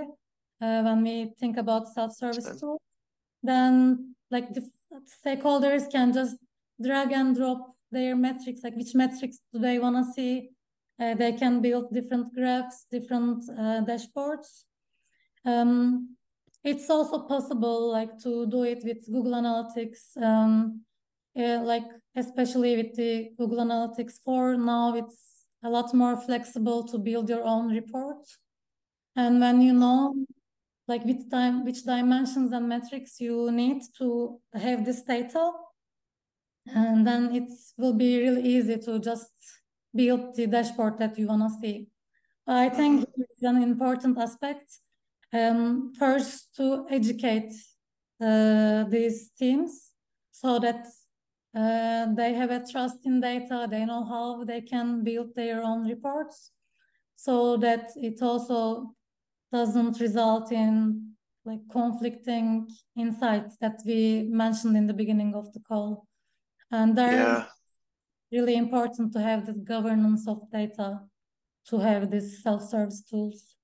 uh, 0.62 0.82
when 0.84 1.02
we 1.04 1.32
think 1.40 1.58
about 1.58 1.88
self-service 1.88 2.60
tools. 2.60 2.82
Then 3.44 4.16
like 4.32 4.54
the 4.54 4.70
stakeholders 5.26 5.92
can 5.92 6.14
just 6.14 6.38
drag 6.82 7.12
and 7.12 7.36
drop 7.36 7.76
their 7.92 8.16
metrics, 8.16 8.62
like 8.64 8.76
which 8.76 8.96
metrics 8.96 9.38
do 9.54 9.60
they 9.60 9.80
want 9.80 9.98
to 9.98 10.12
see. 10.14 10.50
Uh, 11.00 11.14
they 11.16 11.34
can 11.34 11.62
build 11.62 11.94
different 11.94 12.34
graphs, 12.34 12.86
different 12.92 13.44
uh, 13.50 13.82
dashboards. 13.84 14.64
Um, 15.46 16.16
it's 16.64 16.90
also 16.90 17.20
possible 17.28 17.92
like 17.92 18.18
to 18.20 18.48
do 18.48 18.64
it 18.64 18.84
with 18.86 19.06
Google 19.12 19.34
Analytics, 19.34 20.18
um, 20.22 20.82
uh, 21.38 21.60
like 21.62 21.84
especially 22.16 22.78
with 22.78 22.96
the 22.96 23.32
Google 23.38 23.58
Analytics 23.58 24.22
4 24.24 24.56
now 24.56 24.96
it's 24.96 25.34
a 25.64 25.70
lot 25.70 25.94
more 25.94 26.18
flexible 26.18 26.84
to 26.84 26.98
build 26.98 27.30
your 27.30 27.44
own 27.44 27.70
report. 27.70 28.26
And 29.16 29.40
when 29.40 29.62
you 29.62 29.74
know 29.74 30.14
like 30.88 31.04
which 31.06 31.30
time 31.30 31.64
which 31.64 31.84
dimensions 31.84 32.52
and 32.52 32.68
metrics 32.68 33.20
you 33.20 33.52
need 33.52 33.82
to 33.98 34.40
have 34.54 34.86
this 34.86 35.02
data, 35.04 35.52
and 36.68 37.06
then 37.06 37.34
it 37.36 37.50
will 37.78 37.94
be 37.94 38.20
really 38.20 38.42
easy 38.42 38.78
to 38.78 39.00
just 39.00 39.32
build 39.96 40.36
the 40.36 40.48
dashboard 40.48 40.98
that 41.00 41.18
you 41.18 41.28
want 41.28 41.44
to 41.44 41.60
see. 41.62 41.88
I 42.48 42.70
think 42.70 43.06
it's 43.18 43.44
an 43.44 43.62
important 43.62 44.18
aspect. 44.18 44.80
Um, 45.32 45.94
first, 45.98 46.56
to 46.58 46.86
educate 46.90 47.54
uh, 48.22 48.84
these 48.84 49.32
teams 49.38 49.92
so 50.32 50.60
that 50.60 50.86
uh, 51.56 52.14
they 52.14 52.34
have 52.34 52.52
a 52.52 52.66
trust 52.70 52.98
in 53.06 53.22
data. 53.22 53.68
They 53.70 53.86
know 53.86 54.04
how 54.04 54.44
they 54.44 54.62
can 54.62 55.04
build 55.04 55.36
their 55.36 55.64
own 55.64 55.88
reports 55.88 56.52
so 57.16 57.58
that 57.58 57.92
it 57.96 58.22
also 58.22 58.94
doesn't 59.54 60.00
result 60.00 60.52
in 60.52 61.14
like 61.46 61.60
conflicting 61.72 62.68
insights 62.98 63.56
that 63.62 63.80
we 63.86 64.28
mentioned 64.30 64.76
in 64.76 64.88
the 64.88 64.94
beginning 64.94 65.36
of 65.36 65.54
the 65.54 65.60
call. 65.60 66.08
And 66.72 66.98
they're 66.98 67.12
yeah. 67.12 67.46
really 68.32 68.56
important 68.56 69.14
to 69.14 69.22
have 69.22 69.46
the 69.46 69.54
governance 69.54 70.28
of 70.28 70.50
data 70.52 71.02
to 71.70 71.80
have 71.80 72.10
these 72.10 72.42
self-service 72.42 73.04
tools. 73.10 73.56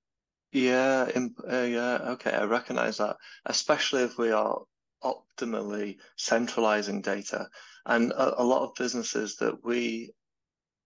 Yeah, 0.51 1.09
uh, 1.51 1.61
yeah, 1.61 1.97
okay, 2.13 2.31
I 2.31 2.43
recognize 2.43 2.97
that, 2.97 3.17
especially 3.45 4.03
if 4.03 4.17
we 4.17 4.31
are 4.31 4.61
optimally 5.03 5.97
centralizing 6.17 7.01
data. 7.01 7.47
And 7.85 8.11
a, 8.11 8.41
a 8.41 8.43
lot 8.43 8.63
of 8.63 8.75
businesses 8.75 9.35
that 9.37 9.63
we 9.63 10.11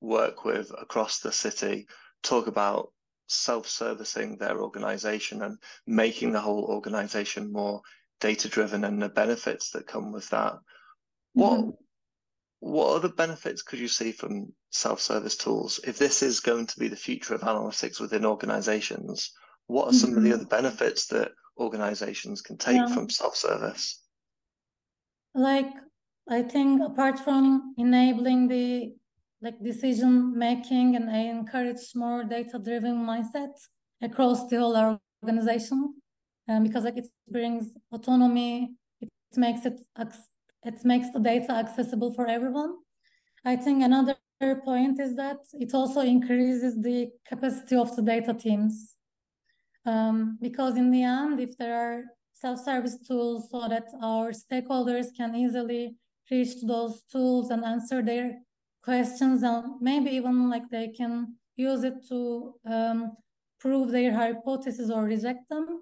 work 0.01 0.45
with 0.45 0.71
across 0.79 1.19
the 1.19 1.31
city 1.31 1.87
talk 2.23 2.47
about 2.47 2.91
self-servicing 3.33 4.37
their 4.37 4.61
organization 4.61 5.41
and 5.41 5.57
making 5.87 6.31
the 6.31 6.41
whole 6.41 6.65
organization 6.65 7.51
more 7.51 7.81
data 8.19 8.47
driven 8.47 8.83
and 8.85 9.01
the 9.01 9.09
benefits 9.09 9.71
that 9.71 9.87
come 9.87 10.11
with 10.11 10.29
that. 10.29 10.53
What 11.33 11.59
mm-hmm. 11.59 11.69
what 12.59 12.95
other 12.95 13.09
benefits 13.09 13.61
could 13.61 13.79
you 13.79 13.87
see 13.87 14.11
from 14.11 14.53
self-service 14.71 15.37
tools? 15.37 15.79
If 15.85 15.97
this 15.97 16.23
is 16.23 16.39
going 16.39 16.67
to 16.67 16.79
be 16.79 16.87
the 16.87 16.95
future 16.95 17.35
of 17.35 17.41
analytics 17.41 17.99
within 17.99 18.25
organizations, 18.25 19.33
what 19.67 19.85
are 19.85 19.87
mm-hmm. 19.89 19.97
some 19.97 20.17
of 20.17 20.23
the 20.23 20.29
mm-hmm. 20.29 20.39
other 20.39 20.45
benefits 20.45 21.07
that 21.07 21.31
organizations 21.57 22.41
can 22.41 22.57
take 22.57 22.77
yeah. 22.77 22.87
from 22.87 23.09
self-service? 23.09 24.01
Like 25.35 25.71
I 26.29 26.43
think 26.43 26.81
apart 26.81 27.19
from 27.19 27.73
enabling 27.77 28.47
the 28.47 28.93
like 29.43 29.61
decision 29.61 30.37
making 30.37 30.95
and 30.95 31.09
I 31.09 31.19
encourage 31.37 31.93
more 31.95 32.23
data 32.23 32.57
driven 32.57 33.05
mindset 33.05 33.53
across 34.01 34.47
the 34.47 34.57
whole 34.59 34.97
organization 35.21 35.93
um, 36.47 36.63
because 36.63 36.85
like 36.85 36.97
it 36.97 37.07
brings 37.29 37.65
autonomy 37.91 38.75
it 39.01 39.09
makes 39.35 39.65
it 39.65 39.79
it 40.65 40.85
makes 40.85 41.09
the 41.11 41.19
data 41.19 41.51
accessible 41.51 42.13
for 42.13 42.25
everyone. 42.27 42.75
I 43.43 43.57
think 43.57 43.83
another 43.83 44.15
point 44.63 44.99
is 45.01 45.15
that 45.17 45.39
it 45.53 45.73
also 45.73 45.99
increases 45.99 46.81
the 46.81 47.09
capacity 47.27 47.75
of 47.75 47.93
the 47.97 48.01
data 48.01 48.33
teams 48.33 48.95
um, 49.85 50.37
because 50.41 50.77
in 50.77 50.89
the 50.89 51.03
end 51.03 51.41
if 51.41 51.57
there 51.57 51.75
are 51.75 52.03
self-service 52.33 52.97
tools 53.05 53.49
so 53.51 53.67
that 53.67 53.87
our 54.01 54.31
stakeholders 54.31 55.07
can 55.15 55.35
easily 55.35 55.95
reach 56.31 56.61
those 56.65 57.03
tools 57.11 57.49
and 57.49 57.65
answer 57.65 58.01
their 58.01 58.37
questions 58.83 59.43
and 59.43 59.81
maybe 59.81 60.11
even 60.11 60.49
like 60.49 60.69
they 60.69 60.89
can 60.89 61.35
use 61.55 61.83
it 61.83 62.07
to 62.09 62.53
um, 62.65 63.15
prove 63.59 63.91
their 63.91 64.13
hypothesis 64.13 64.89
or 64.89 65.03
reject 65.03 65.49
them, 65.49 65.81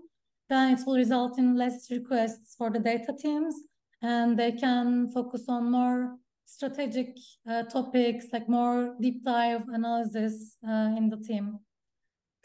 then 0.49 0.73
it 0.73 0.85
will 0.85 0.95
result 0.95 1.37
in 1.39 1.57
less 1.57 1.89
requests 1.89 2.55
for 2.57 2.69
the 2.69 2.79
data 2.79 3.13
teams 3.17 3.55
and 4.01 4.37
they 4.37 4.51
can 4.51 5.09
focus 5.11 5.45
on 5.47 5.71
more 5.71 6.17
strategic 6.45 7.17
uh, 7.49 7.63
topics 7.63 8.25
like 8.33 8.47
more 8.49 8.95
deep 8.99 9.23
dive 9.23 9.63
analysis 9.69 10.57
uh, 10.67 10.93
in 10.97 11.09
the 11.09 11.17
team. 11.17 11.59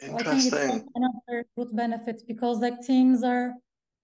I 0.01 0.23
think 0.23 0.53
it's 0.53 0.85
another 0.95 1.45
good 1.57 1.75
benefit 1.75 2.21
because 2.27 2.59
like 2.59 2.81
teams 2.81 3.23
are 3.23 3.53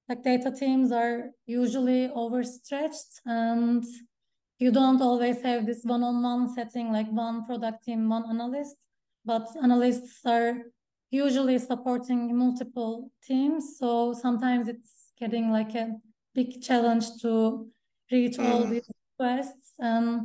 like 0.10 0.24
data 0.24 0.52
teams 0.52 0.92
are 0.92 1.30
usually 1.46 2.10
overstretched 2.10 3.22
and 3.26 3.86
you 4.60 4.72
don't 4.72 5.02
always 5.02 5.42
have 5.42 5.66
this 5.66 5.84
one-on-one 5.84 6.54
setting 6.54 6.92
like 6.92 7.10
one 7.12 7.46
product 7.46 7.84
team 7.84 8.10
one 8.10 8.26
analyst 8.30 8.76
but 9.26 9.48
analysts 9.62 10.20
are 10.26 10.58
usually 11.12 11.58
supporting 11.60 12.36
multiple 12.36 13.12
teams 13.24 13.78
so 13.78 14.13
sometimes 14.13 14.68
it's 14.68 15.12
getting 15.20 15.52
like 15.52 15.76
a 15.76 15.92
big 16.34 16.62
challenge 16.62 17.06
to 17.22 17.68
reach 18.12 18.38
mm. 18.38 18.50
all 18.50 18.66
these 18.66 18.89
requests 19.20 19.74
and 19.80 20.22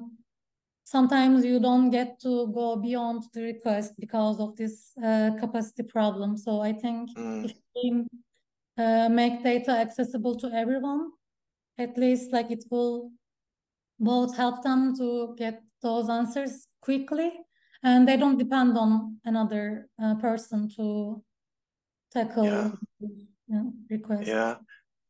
sometimes 0.84 1.44
you 1.44 1.60
don't 1.60 1.90
get 1.90 2.18
to 2.20 2.48
go 2.54 2.76
beyond 2.76 3.22
the 3.34 3.42
request 3.42 3.92
because 3.98 4.40
of 4.40 4.56
this 4.56 4.92
uh, 5.04 5.30
capacity 5.38 5.82
problem 5.82 6.36
so 6.36 6.60
i 6.60 6.72
think 6.72 7.10
mm. 7.16 7.44
if 7.44 7.52
team 7.76 8.06
uh, 8.78 9.08
make 9.08 9.42
data 9.42 9.72
accessible 9.72 10.36
to 10.36 10.50
everyone, 10.52 11.10
at 11.78 11.98
least 11.98 12.32
like 12.32 12.50
it 12.50 12.64
will 12.70 13.10
both 13.98 14.36
help 14.36 14.62
them 14.62 14.96
to 14.96 15.34
get 15.36 15.62
those 15.82 16.08
answers 16.08 16.66
quickly 16.80 17.32
and 17.82 18.08
they 18.08 18.16
don't 18.16 18.38
depend 18.38 18.76
on 18.76 19.18
another 19.24 19.88
uh, 20.02 20.14
person 20.16 20.68
to 20.76 21.22
tackle 22.12 22.44
yeah. 22.44 23.62
requests. 23.90 24.28
Yeah. 24.28 24.56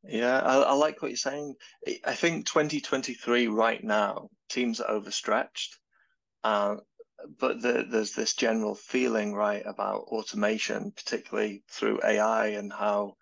Yeah, 0.05 0.39
I, 0.39 0.59
I, 0.59 0.73
like 0.75 1.03
what 1.03 1.11
you're 1.11 1.17
saying. 1.17 1.57
I 2.05 2.15
think 2.15 2.47
2023 2.47 3.49
right 3.49 3.83
now, 3.83 4.29
teams 4.49 4.81
are 4.81 4.91
overstretched. 4.91 5.77
Uh, 6.45 6.77
but 7.39 7.61
the, 7.61 7.85
there's 7.89 8.13
this 8.13 8.35
general 8.35 8.77
feeling, 8.77 9.35
right, 9.35 9.63
about 9.67 10.03
automation, 10.03 10.93
particularly 10.93 11.65
through 11.69 12.01
AI 12.05 12.49
and 12.49 12.73
how 12.73 13.17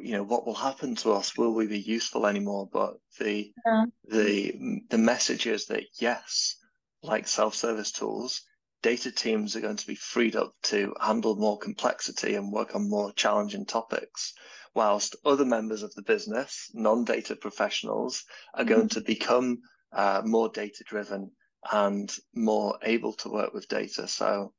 you 0.00 0.12
know 0.12 0.22
what 0.22 0.46
will 0.46 0.54
happen 0.54 0.94
to 0.94 1.12
us 1.12 1.36
will 1.36 1.54
we 1.54 1.66
be 1.66 1.80
useful 1.80 2.26
anymore 2.26 2.68
but 2.72 2.94
the 3.18 3.52
yeah. 3.66 3.84
the 4.08 4.80
the 4.90 4.98
message 4.98 5.46
is 5.46 5.66
that 5.66 5.84
yes 6.00 6.56
like 7.02 7.26
self-service 7.26 7.92
tools 7.92 8.42
data 8.82 9.10
teams 9.10 9.56
are 9.56 9.60
going 9.60 9.76
to 9.76 9.86
be 9.86 9.94
freed 9.94 10.36
up 10.36 10.52
to 10.62 10.94
handle 11.00 11.36
more 11.36 11.58
complexity 11.58 12.34
and 12.34 12.52
work 12.52 12.74
on 12.74 12.88
more 12.88 13.12
challenging 13.12 13.64
topics 13.64 14.34
whilst 14.74 15.16
other 15.24 15.44
members 15.44 15.82
of 15.82 15.92
the 15.94 16.02
business 16.02 16.70
non-data 16.74 17.34
professionals 17.36 18.24
are 18.54 18.64
mm-hmm. 18.64 18.74
going 18.74 18.88
to 18.88 19.00
become 19.00 19.58
uh, 19.92 20.22
more 20.24 20.48
data 20.50 20.84
driven 20.86 21.30
and 21.72 22.14
more 22.34 22.78
able 22.82 23.14
to 23.14 23.30
work 23.30 23.52
with 23.54 23.68
data 23.68 24.06
so 24.06 24.52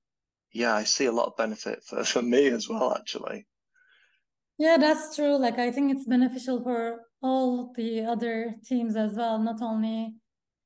yeah, 0.51 0.75
I 0.75 0.83
see 0.83 1.05
a 1.05 1.11
lot 1.11 1.27
of 1.27 1.37
benefit 1.37 1.83
for, 1.83 2.03
for 2.03 2.21
me 2.21 2.47
as 2.47 2.67
well, 2.69 2.95
actually. 2.95 3.45
Yeah, 4.59 4.77
that's 4.77 5.15
true. 5.15 5.37
Like 5.37 5.57
I 5.59 5.71
think 5.71 5.91
it's 5.91 6.05
beneficial 6.05 6.61
for 6.63 7.05
all 7.21 7.73
the 7.75 8.01
other 8.05 8.55
teams 8.65 8.95
as 8.95 9.15
well, 9.15 9.39
not 9.39 9.61
only 9.61 10.15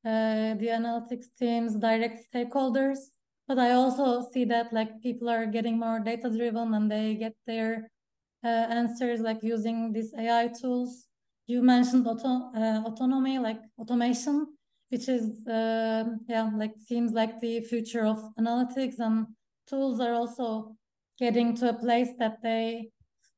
uh, 0.06 0.56
the 0.56 0.67
analytics 0.71 1.27
teams, 1.38 1.75
direct 1.77 2.19
stakeholders, 2.34 2.99
but 3.47 3.60
I 3.60 3.71
also 3.71 4.27
see 4.34 4.45
that 4.45 4.73
like 4.73 5.01
people 5.01 5.29
are 5.29 5.45
getting 5.45 5.79
more 5.79 5.99
data 5.99 6.29
driven 6.29 6.73
and 6.73 6.91
they 6.91 7.15
get 7.15 7.36
their 7.47 7.91
uh, 8.43 8.47
answers 8.47 9.21
like 9.21 9.43
using 9.43 9.93
these 9.93 10.13
AI 10.17 10.49
tools. 10.49 11.08
You 11.47 11.63
mentioned 11.63 12.08
auto 12.08 12.51
uh, 12.56 12.84
autonomy, 12.86 13.39
like 13.39 13.60
automation, 13.79 14.47
which 14.89 15.10
is 15.10 15.45
uh, 15.47 16.06
yeah, 16.29 16.51
like 16.56 16.73
seems 16.86 17.13
like 17.13 17.41
the 17.41 17.62
future 17.63 18.06
of 18.06 18.19
analytics 18.39 18.99
and 18.99 19.27
tools 19.67 19.99
are 19.99 20.13
also 20.13 20.75
getting 21.19 21.56
to 21.58 21.69
a 21.69 21.73
place 21.73 22.10
that 22.19 22.41
they 22.43 22.91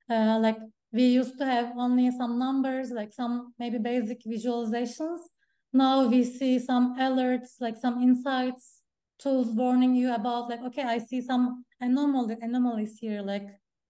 uh, 0.10 0.40
like 0.40 0.58
we 0.92 1.04
used 1.08 1.38
to 1.40 1.46
have 1.46 1.74
only 1.78 2.12
some 2.12 2.40
numbers, 2.40 2.92
like 2.92 3.14
some 3.14 3.54
maybe 3.60 3.78
basic 3.78 4.24
visualizations. 4.24 5.20
Now 5.74 6.08
we 6.08 6.24
see 6.24 6.60
some 6.60 6.98
alerts, 6.98 7.60
like 7.60 7.78
some 7.78 8.02
insights, 8.02 8.82
tools 9.20 9.48
warning 9.50 9.96
you 9.96 10.14
about 10.14 10.50
like, 10.50 10.62
okay, 10.62 10.84
I 10.84 11.00
see 11.00 11.22
some 11.22 11.66
anomaly 11.82 12.38
anomalies 12.42 12.98
here. 13.00 13.22
Like 13.22 13.48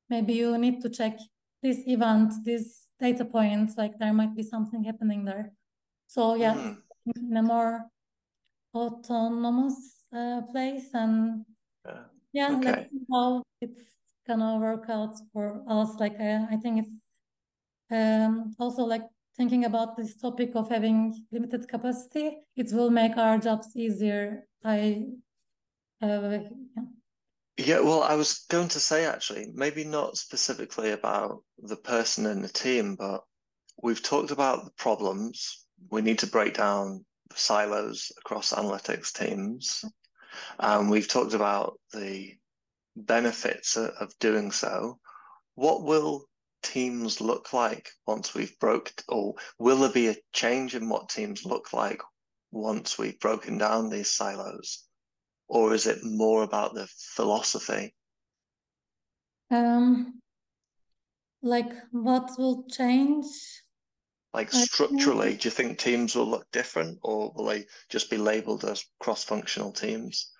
maybe 0.10 0.34
you 0.34 0.58
need 0.58 0.82
to 0.82 0.89
check 0.89 1.19
this 1.62 1.80
event, 1.86 2.34
this 2.43 2.88
data 2.99 3.25
point, 3.25 3.71
like 3.78 3.97
there 3.99 4.13
might 4.13 4.36
be 4.36 4.43
something 4.43 4.84
happening 4.84 5.25
there. 5.25 5.51
So 6.08 6.36
yeah, 6.36 6.56
mm. 6.56 6.78
in 7.30 7.38
a 7.38 7.43
more 7.43 7.86
autonomous 8.73 10.06
uh, 10.15 10.41
place 10.51 10.89
and 10.93 11.45
yeah, 11.86 12.01
yeah 12.34 12.58
okay. 12.58 12.71
let's 12.71 12.89
see 12.91 13.06
how 13.12 13.43
it's 13.62 13.94
gonna 14.28 14.60
work 14.60 14.86
out 14.90 15.16
for 15.34 15.64
us. 15.68 15.96
Like 16.00 16.20
uh, 16.20 16.46
I 16.52 16.58
think 16.58 16.86
it's 16.86 16.96
um, 17.92 18.56
also 18.60 18.84
like 18.84 19.04
thinking 19.38 19.66
about 19.66 19.98
this 19.98 20.16
topic 20.16 20.52
of 20.56 20.70
having 20.70 21.26
limited 21.32 21.68
capacity. 21.68 22.38
It 22.56 22.72
will 22.72 22.90
make 22.90 23.18
our 23.18 23.38
jobs 23.38 23.76
easier. 23.76 24.48
I 24.64 25.08
uh, 26.02 26.40
yeah. 26.76 26.84
Yeah, 27.58 27.80
well, 27.80 28.04
I 28.04 28.16
was 28.16 28.46
going 28.50 28.68
to 28.70 28.82
say 28.82 29.06
actually, 29.06 29.48
maybe 29.54 29.86
not 29.86 30.18
specifically 30.18 30.92
about 30.92 31.42
the 31.58 31.78
person 31.78 32.26
in 32.26 32.42
the 32.42 32.50
team, 32.50 32.96
but 32.96 33.24
we've 33.82 34.04
talked 34.04 34.32
about 34.32 34.66
the 34.66 34.72
problems. 34.72 35.66
We 35.90 36.02
need 36.02 36.20
to 36.20 36.28
break 36.28 36.56
down 36.56 37.06
the 37.30 37.38
silos 37.38 38.12
across 38.18 38.54
analytics 38.54 39.14
teams. 39.14 39.86
Um, 40.60 40.90
we've 40.90 41.08
talked 41.08 41.34
about 41.34 41.80
the 41.94 42.34
benefits 42.95 43.77
of 43.77 44.17
doing 44.19 44.51
so. 44.51 44.99
What 45.55 45.84
will 45.84 46.25
teams 46.63 47.21
look 47.21 47.53
like 47.53 47.89
once 48.08 48.34
we've 48.34 48.58
broke, 48.60 48.91
or 49.08 49.36
will 49.60 49.77
there 49.77 49.91
be 49.91 50.08
a 50.08 50.17
change 50.34 50.75
in 50.75 50.89
what 50.89 51.10
teams 51.10 51.45
look 51.45 51.73
like 51.73 52.01
once 52.51 52.97
we've 52.97 53.19
broken 53.19 53.58
down 53.58 53.89
these 53.89 54.12
silos? 54.12 54.84
Or 55.47 55.73
is 55.73 55.86
it 55.86 56.03
more 56.03 56.43
about 56.43 56.73
the 56.73 56.88
philosophy? 57.15 57.93
Um, 59.51 60.21
like 61.41 61.71
what 61.91 62.31
will 62.38 62.65
change? 62.69 63.25
Like 64.34 64.51
structurally, 64.51 65.36
do 65.36 65.47
you 65.47 65.51
think 65.51 65.77
teams 65.77 66.15
will 66.15 66.25
look 66.25 66.45
different 66.51 66.99
or 67.03 67.31
will 67.34 67.45
they 67.45 67.67
just 67.89 68.10
be 68.10 68.17
labeled 68.17 68.65
as 68.65 68.84
cross-functional 68.99 69.71
teams? 69.71 70.31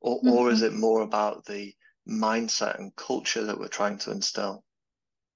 Or, 0.00 0.18
mm-hmm. 0.18 0.30
or 0.30 0.50
is 0.50 0.62
it 0.62 0.72
more 0.72 1.02
about 1.02 1.44
the 1.44 1.74
mindset 2.08 2.78
and 2.78 2.94
culture 2.96 3.44
that 3.44 3.58
we're 3.58 3.68
trying 3.68 3.98
to 3.98 4.10
instill? 4.10 4.64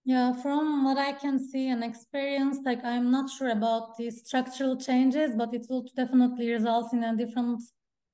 Yeah, 0.04 0.32
from 0.34 0.84
what 0.84 0.98
I 0.98 1.12
can 1.12 1.40
see 1.40 1.68
and 1.68 1.82
experience, 1.82 2.58
like 2.64 2.84
I'm 2.84 3.10
not 3.10 3.28
sure 3.28 3.48
about 3.48 3.96
the 3.96 4.10
structural 4.10 4.76
changes, 4.76 5.34
but 5.34 5.52
it 5.52 5.66
will 5.68 5.84
definitely 5.96 6.50
result 6.52 6.92
in 6.92 7.02
a 7.02 7.16
different 7.16 7.60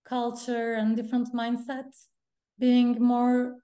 culture 0.05 0.73
and 0.73 0.97
different 0.97 1.35
mindsets, 1.35 2.07
being 2.59 3.03
more 3.03 3.59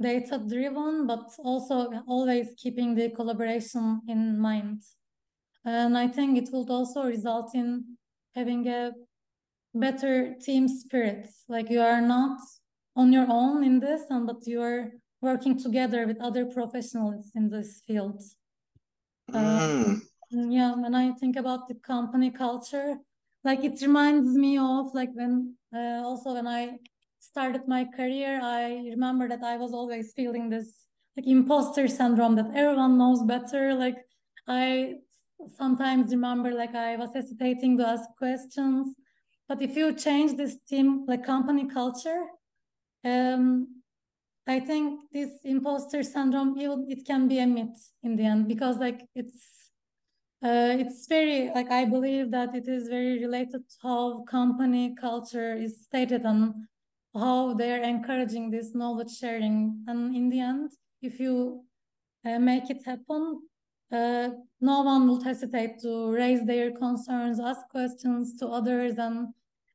data 0.00 0.38
driven, 0.38 1.06
but 1.06 1.30
also 1.38 1.92
always 2.06 2.54
keeping 2.56 2.94
the 2.94 3.10
collaboration 3.10 4.00
in 4.08 4.38
mind. 4.38 4.82
And 5.64 5.96
I 5.96 6.08
think 6.08 6.38
it 6.38 6.50
will 6.52 6.70
also 6.72 7.04
result 7.04 7.54
in 7.54 7.98
having 8.34 8.66
a 8.66 8.92
better 9.74 10.34
team 10.34 10.68
spirit. 10.68 11.28
Like 11.48 11.70
you 11.70 11.80
are 11.80 12.00
not 12.00 12.40
on 12.96 13.12
your 13.12 13.26
own 13.28 13.64
in 13.64 13.80
this, 13.80 14.02
and 14.10 14.26
but 14.26 14.46
you 14.46 14.62
are 14.62 14.92
working 15.20 15.58
together 15.58 16.06
with 16.06 16.20
other 16.20 16.44
professionals 16.44 17.30
in 17.34 17.50
this 17.50 17.80
field. 17.86 18.22
Mm. 19.32 20.02
yeah, 20.30 20.74
when 20.74 20.94
I 20.94 21.12
think 21.12 21.36
about 21.36 21.68
the 21.68 21.74
company 21.74 22.30
culture, 22.30 22.96
like 23.42 23.64
it 23.64 23.80
reminds 23.80 24.36
me 24.36 24.58
of 24.58 24.94
like 24.94 25.10
when 25.14 25.56
uh, 25.74 26.02
also 26.04 26.34
when 26.34 26.46
I 26.46 26.78
started 27.18 27.66
my 27.66 27.84
career, 27.84 28.40
I 28.42 28.88
remember 28.90 29.28
that 29.28 29.42
I 29.42 29.56
was 29.56 29.72
always 29.72 30.12
feeling 30.12 30.50
this 30.50 30.86
like 31.16 31.26
imposter 31.26 31.88
syndrome 31.88 32.36
that 32.36 32.50
everyone 32.54 32.98
knows 32.98 33.22
better. 33.22 33.74
Like 33.74 33.96
I 34.46 34.94
sometimes 35.56 36.10
remember 36.10 36.52
like 36.52 36.74
I 36.74 36.96
was 36.96 37.10
hesitating 37.14 37.78
to 37.78 37.88
ask 37.88 38.08
questions. 38.18 38.94
But 39.48 39.62
if 39.62 39.76
you 39.76 39.92
change 39.92 40.36
this 40.36 40.56
team 40.68 41.04
like 41.06 41.24
company 41.24 41.66
culture, 41.66 42.24
um, 43.04 43.82
I 44.46 44.60
think 44.60 45.00
this 45.12 45.30
imposter 45.44 46.02
syndrome, 46.02 46.56
it 46.88 47.06
can 47.06 47.28
be 47.28 47.38
a 47.38 47.46
myth 47.46 47.92
in 48.02 48.16
the 48.16 48.24
end 48.24 48.48
because 48.48 48.78
like 48.78 49.02
it's 49.14 49.70
uh, 50.42 50.76
it's 50.78 51.06
very 51.06 51.50
like 51.54 51.70
I 51.70 51.86
believe 51.86 52.30
that 52.32 52.54
it 52.54 52.68
is 52.68 52.88
very 52.88 53.18
related 53.18 53.62
to 53.70 53.76
how 53.82 54.24
company 54.24 54.94
culture 55.00 55.54
is 55.54 55.84
stated 55.84 56.22
and 56.26 56.52
how 57.14 57.54
they're 57.54 57.82
encouraging 57.82 58.50
this 58.50 58.74
knowledge 58.74 59.16
sharing. 59.16 59.82
And 59.86 60.14
in 60.14 60.28
the 60.28 60.40
end, 60.40 60.72
if 61.00 61.18
you 61.18 61.64
uh, 62.26 62.38
make 62.38 62.68
it 62.68 62.84
happen, 62.84 63.40
uh, 63.90 64.28
no 64.60 64.82
one 64.82 65.08
will 65.08 65.22
hesitate 65.22 65.80
to 65.82 66.10
raise 66.10 66.44
their 66.44 66.72
concerns, 66.72 67.40
ask 67.40 67.66
questions 67.70 68.34
to 68.40 68.48
others, 68.48 68.96
and 68.98 69.28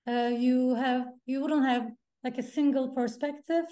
uh, 0.08 0.36
you 0.38 0.76
have 0.76 1.06
you 1.26 1.42
wouldn't 1.42 1.66
have 1.66 1.90
like 2.24 2.38
a 2.38 2.44
single 2.44 2.90
perspective, 2.90 3.66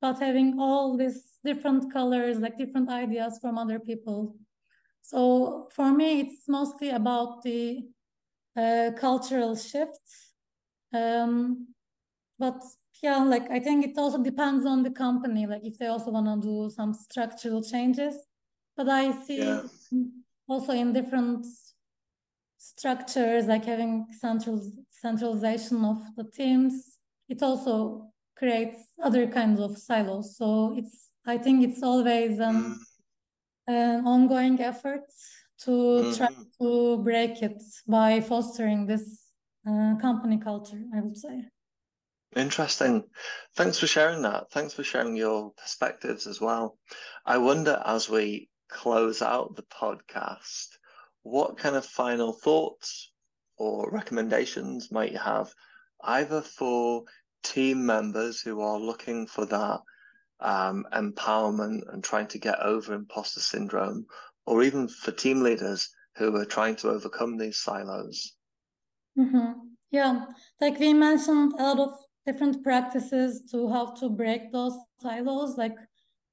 but 0.00 0.18
having 0.18 0.58
all 0.58 0.96
these 0.96 1.38
different 1.44 1.92
colors, 1.92 2.38
like 2.38 2.58
different 2.58 2.90
ideas 2.90 3.38
from 3.40 3.58
other 3.58 3.78
people. 3.78 4.36
So 5.02 5.68
for 5.72 5.92
me, 5.92 6.20
it's 6.20 6.48
mostly 6.48 6.90
about 6.90 7.42
the 7.42 7.82
uh, 8.56 8.90
cultural 8.98 9.56
shift. 9.56 10.00
Um, 10.92 11.68
but 12.38 12.62
yeah, 13.02 13.22
like 13.22 13.50
I 13.50 13.60
think 13.60 13.84
it 13.84 13.98
also 13.98 14.22
depends 14.22 14.66
on 14.66 14.82
the 14.82 14.90
company, 14.90 15.46
like 15.46 15.64
if 15.64 15.78
they 15.78 15.86
also 15.86 16.10
want 16.10 16.42
to 16.42 16.48
do 16.48 16.70
some 16.70 16.92
structural 16.92 17.62
changes. 17.62 18.16
But 18.76 18.88
I 18.88 19.12
see 19.24 19.38
yeah. 19.38 19.62
also 20.48 20.72
in 20.72 20.92
different 20.92 21.46
structures, 22.58 23.46
like 23.46 23.64
having 23.64 24.06
central 24.18 24.60
centralization 24.90 25.84
of 25.84 25.98
the 26.16 26.24
teams, 26.24 26.95
it 27.28 27.42
also 27.42 28.10
creates 28.36 28.78
other 29.02 29.26
kinds 29.26 29.60
of 29.60 29.76
silos. 29.78 30.36
So 30.36 30.74
it's 30.76 31.10
I 31.26 31.38
think 31.38 31.64
it's 31.64 31.82
always 31.82 32.38
um, 32.40 32.78
an 33.66 34.06
ongoing 34.06 34.60
effort 34.60 35.04
to 35.64 35.70
mm-hmm. 35.70 36.16
try 36.16 36.28
to 36.60 36.98
break 36.98 37.42
it 37.42 37.62
by 37.88 38.20
fostering 38.20 38.86
this 38.86 39.26
uh, 39.68 39.96
company 39.96 40.38
culture. 40.38 40.82
I 40.94 41.00
would 41.00 41.16
say. 41.16 41.44
Interesting. 42.36 43.04
Thanks 43.56 43.78
for 43.78 43.86
sharing 43.86 44.22
that. 44.22 44.50
Thanks 44.50 44.74
for 44.74 44.84
sharing 44.84 45.16
your 45.16 45.52
perspectives 45.52 46.26
as 46.26 46.40
well. 46.40 46.76
I 47.24 47.38
wonder 47.38 47.82
as 47.84 48.10
we 48.10 48.50
close 48.68 49.22
out 49.22 49.56
the 49.56 49.62
podcast, 49.62 50.68
what 51.22 51.56
kind 51.56 51.76
of 51.76 51.86
final 51.86 52.32
thoughts 52.34 53.10
or 53.56 53.90
recommendations 53.90 54.92
might 54.92 55.12
you 55.12 55.18
have 55.18 55.52
either 56.02 56.42
for 56.42 57.04
team 57.42 57.86
members 57.86 58.40
who 58.40 58.60
are 58.60 58.78
looking 58.78 59.26
for 59.26 59.46
that 59.46 59.80
um, 60.40 60.86
empowerment 60.92 61.82
and 61.92 62.02
trying 62.02 62.26
to 62.28 62.38
get 62.38 62.60
over 62.60 62.94
imposter 62.94 63.40
syndrome, 63.40 64.06
or 64.46 64.62
even 64.62 64.88
for 64.88 65.12
team 65.12 65.40
leaders 65.40 65.88
who 66.16 66.34
are 66.36 66.44
trying 66.44 66.76
to 66.76 66.90
overcome 66.90 67.36
these 67.36 67.60
silos? 67.60 68.34
Mm-hmm. 69.18 69.52
Yeah, 69.90 70.26
like 70.60 70.78
we 70.78 70.92
mentioned, 70.92 71.54
a 71.58 71.62
lot 71.62 71.78
of 71.78 71.94
different 72.26 72.62
practices 72.62 73.42
to 73.50 73.68
how 73.68 73.94
to 73.94 74.08
break 74.08 74.52
those 74.52 74.76
silos. 75.00 75.56
Like, 75.56 75.76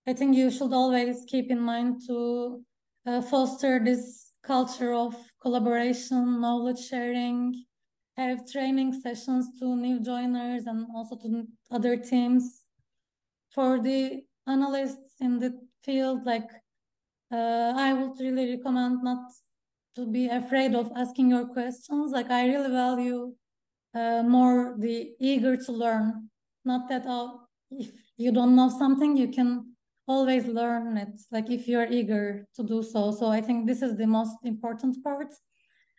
I 0.08 0.14
think 0.14 0.36
you 0.36 0.52
should 0.52 0.74
always 0.74 1.24
keep 1.28 1.52
in 1.52 1.60
mind 1.60 2.02
to 2.08 2.64
uh, 3.06 3.22
foster 3.22 3.80
this 3.80 4.32
culture 4.44 4.94
of 4.94 5.16
collaboration, 5.42 6.42
knowledge 6.42 6.80
sharing, 6.80 7.64
have 8.18 8.50
training 8.52 8.94
sessions 9.02 9.48
to 9.60 9.76
new 9.76 10.00
joiners 10.00 10.66
and 10.68 10.86
also 10.96 11.16
to 11.18 11.48
other 11.72 11.98
teams 11.98 12.64
for 13.54 13.82
the 13.82 14.24
analysts 14.48 15.16
in 15.20 15.40
the 15.40 15.54
field, 15.84 16.26
like 16.26 16.50
uh, 17.32 17.74
I 17.76 17.94
would 17.94 18.20
really 18.20 18.56
recommend 18.56 19.04
not 19.04 19.32
to 19.96 20.06
be 20.06 20.28
afraid 20.28 20.76
of 20.76 20.92
asking 20.96 21.30
your 21.30 21.46
questions. 21.46 22.12
Like 22.12 22.30
I 22.30 22.48
really 22.48 22.70
value 22.70 23.34
uh, 23.94 24.24
more 24.24 24.76
the 24.78 25.12
eager 25.20 25.58
to 25.58 25.72
learn. 25.72 26.30
Not 26.66 26.90
that 26.90 27.04
oh, 27.08 27.42
if 27.72 27.92
you 28.18 28.32
don't 28.32 28.56
know 28.56 28.70
something, 28.70 29.18
you 29.18 29.28
can 29.30 29.76
always 30.08 30.46
learn 30.46 30.98
it. 30.98 31.22
Like 31.32 31.50
if 31.50 31.68
you're 31.68 31.92
eager 31.92 32.48
to 32.56 32.64
do 32.64 32.84
so. 32.84 33.12
So 33.12 33.28
I 33.28 33.42
think 33.42 33.68
this 33.68 33.82
is 33.82 33.96
the 33.96 34.08
most 34.08 34.38
important 34.44 35.04
part. 35.04 35.34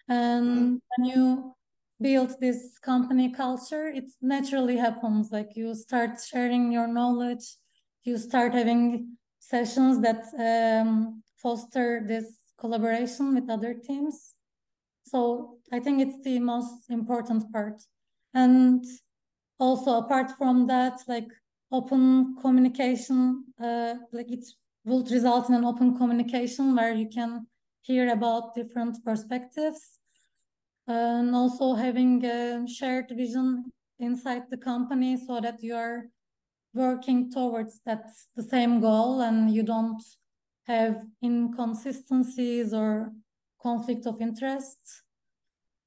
And 0.09 0.47
mm-hmm. 0.47 0.77
when 0.97 1.11
you 1.11 1.55
build 2.01 2.35
this 2.41 2.79
company 2.79 3.31
culture, 3.31 3.87
it 3.89 4.11
naturally 4.21 4.77
happens. 4.77 5.31
Like 5.31 5.57
you 5.57 5.75
start 5.75 6.21
sharing 6.21 6.73
your 6.73 6.87
knowledge, 6.87 7.57
you 8.03 8.19
start 8.19 8.53
having 8.55 9.17
sessions 9.39 10.01
that 10.01 10.25
um, 10.39 11.23
foster 11.37 12.03
this 12.07 12.27
collaboration 12.59 13.35
with 13.35 13.51
other 13.51 13.75
teams. 13.75 14.35
So 15.07 15.59
I 15.73 15.81
think 15.81 16.01
it's 16.01 16.23
the 16.25 16.39
most 16.39 16.91
important 16.91 17.53
part. 17.53 17.83
And 18.33 18.85
also 19.59 19.99
apart 19.99 20.33
from 20.37 20.67
that, 20.67 21.01
like 21.07 21.29
open 21.71 22.37
communication, 22.41 23.45
uh, 23.63 23.95
like 24.13 24.31
it 24.31 24.45
will 24.85 25.05
result 25.05 25.49
in 25.49 25.55
an 25.55 25.65
open 25.65 25.97
communication 25.97 26.75
where 26.75 26.95
you 26.95 27.09
can 27.09 27.47
hear 27.83 28.11
about 28.13 28.55
different 28.55 29.05
perspectives 29.05 29.99
and 30.87 31.35
also 31.35 31.75
having 31.75 32.25
a 32.25 32.67
shared 32.67 33.11
vision 33.11 33.73
inside 33.99 34.43
the 34.51 34.57
company 34.57 35.17
so 35.17 35.41
that 35.41 35.63
you 35.63 35.75
are 35.75 36.05
working 36.75 37.31
towards 37.31 37.81
that 37.87 38.05
the 38.37 38.43
same 38.43 38.81
goal 38.81 39.21
and 39.21 39.55
you 39.55 39.63
don't 39.63 40.03
have 40.67 41.03
inconsistencies 41.23 42.75
or 42.75 43.13
conflict 43.63 44.07
of 44.07 44.21
interest. 44.21 44.79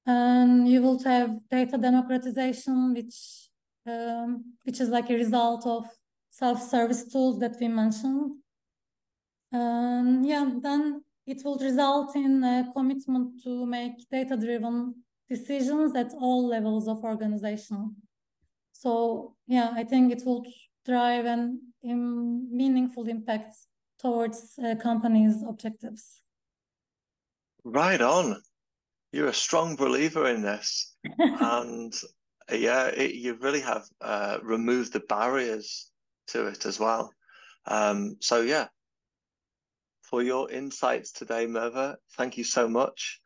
And 0.06 0.68
you 0.68 0.82
will 0.82 1.04
have 1.04 1.38
data 1.52 1.78
democratization 1.78 2.94
which 2.94 3.50
um, 3.86 4.56
which 4.64 4.80
is 4.80 4.90
like 4.90 5.10
a 5.10 5.16
result 5.16 5.66
of 5.66 5.86
self-service 6.32 7.12
tools 7.12 7.40
that 7.40 7.56
we 7.60 7.68
mentioned. 7.68 8.32
And 9.52 10.26
yeah 10.26 10.50
then 10.62 11.04
it 11.28 11.44
will 11.44 11.58
result 11.58 12.16
in 12.16 12.44
a 12.44 12.72
commitment 12.74 13.44
to 13.44 13.66
make 13.66 14.10
data-driven 14.10 14.96
decisions 15.30 15.94
at 15.96 16.13
all 16.13 16.48
levels 16.48 16.88
of 16.88 17.04
organization. 17.04 17.96
So 18.72 19.36
yeah, 19.46 19.72
I 19.76 19.84
think 19.84 20.13
it 20.13 20.24
will 20.26 20.46
drive 20.86 21.26
an 21.26 21.60
um, 21.88 22.48
meaningful 22.56 23.08
impact 23.10 23.56
towards 24.00 24.54
a 24.63 24.76
company's 24.76 25.44
objectives. 25.44 26.22
Right 27.66 28.02
on. 28.02 28.42
You're 29.12 29.28
a 29.28 29.34
strong 29.34 29.76
believer 29.76 30.28
in 30.28 30.42
this, 30.42 30.96
and 31.18 31.94
yeah, 32.52 32.88
it, 32.88 33.16
you 33.16 33.36
really 33.36 33.62
have 33.62 33.84
uh, 34.02 34.38
removed 34.44 34.94
the 34.94 35.00
barriers 35.02 35.90
to 36.28 36.48
it 36.48 36.66
as 36.66 36.80
well. 36.80 37.12
Um, 37.66 38.18
so 38.20 38.42
yeah, 38.42 38.68
for 40.10 40.24
your 40.24 40.52
insights 40.52 41.12
today, 41.12 41.48
Merve. 41.48 41.98
Thank 42.17 42.38
you 42.38 42.43
so 42.46 42.67
much. 42.67 43.20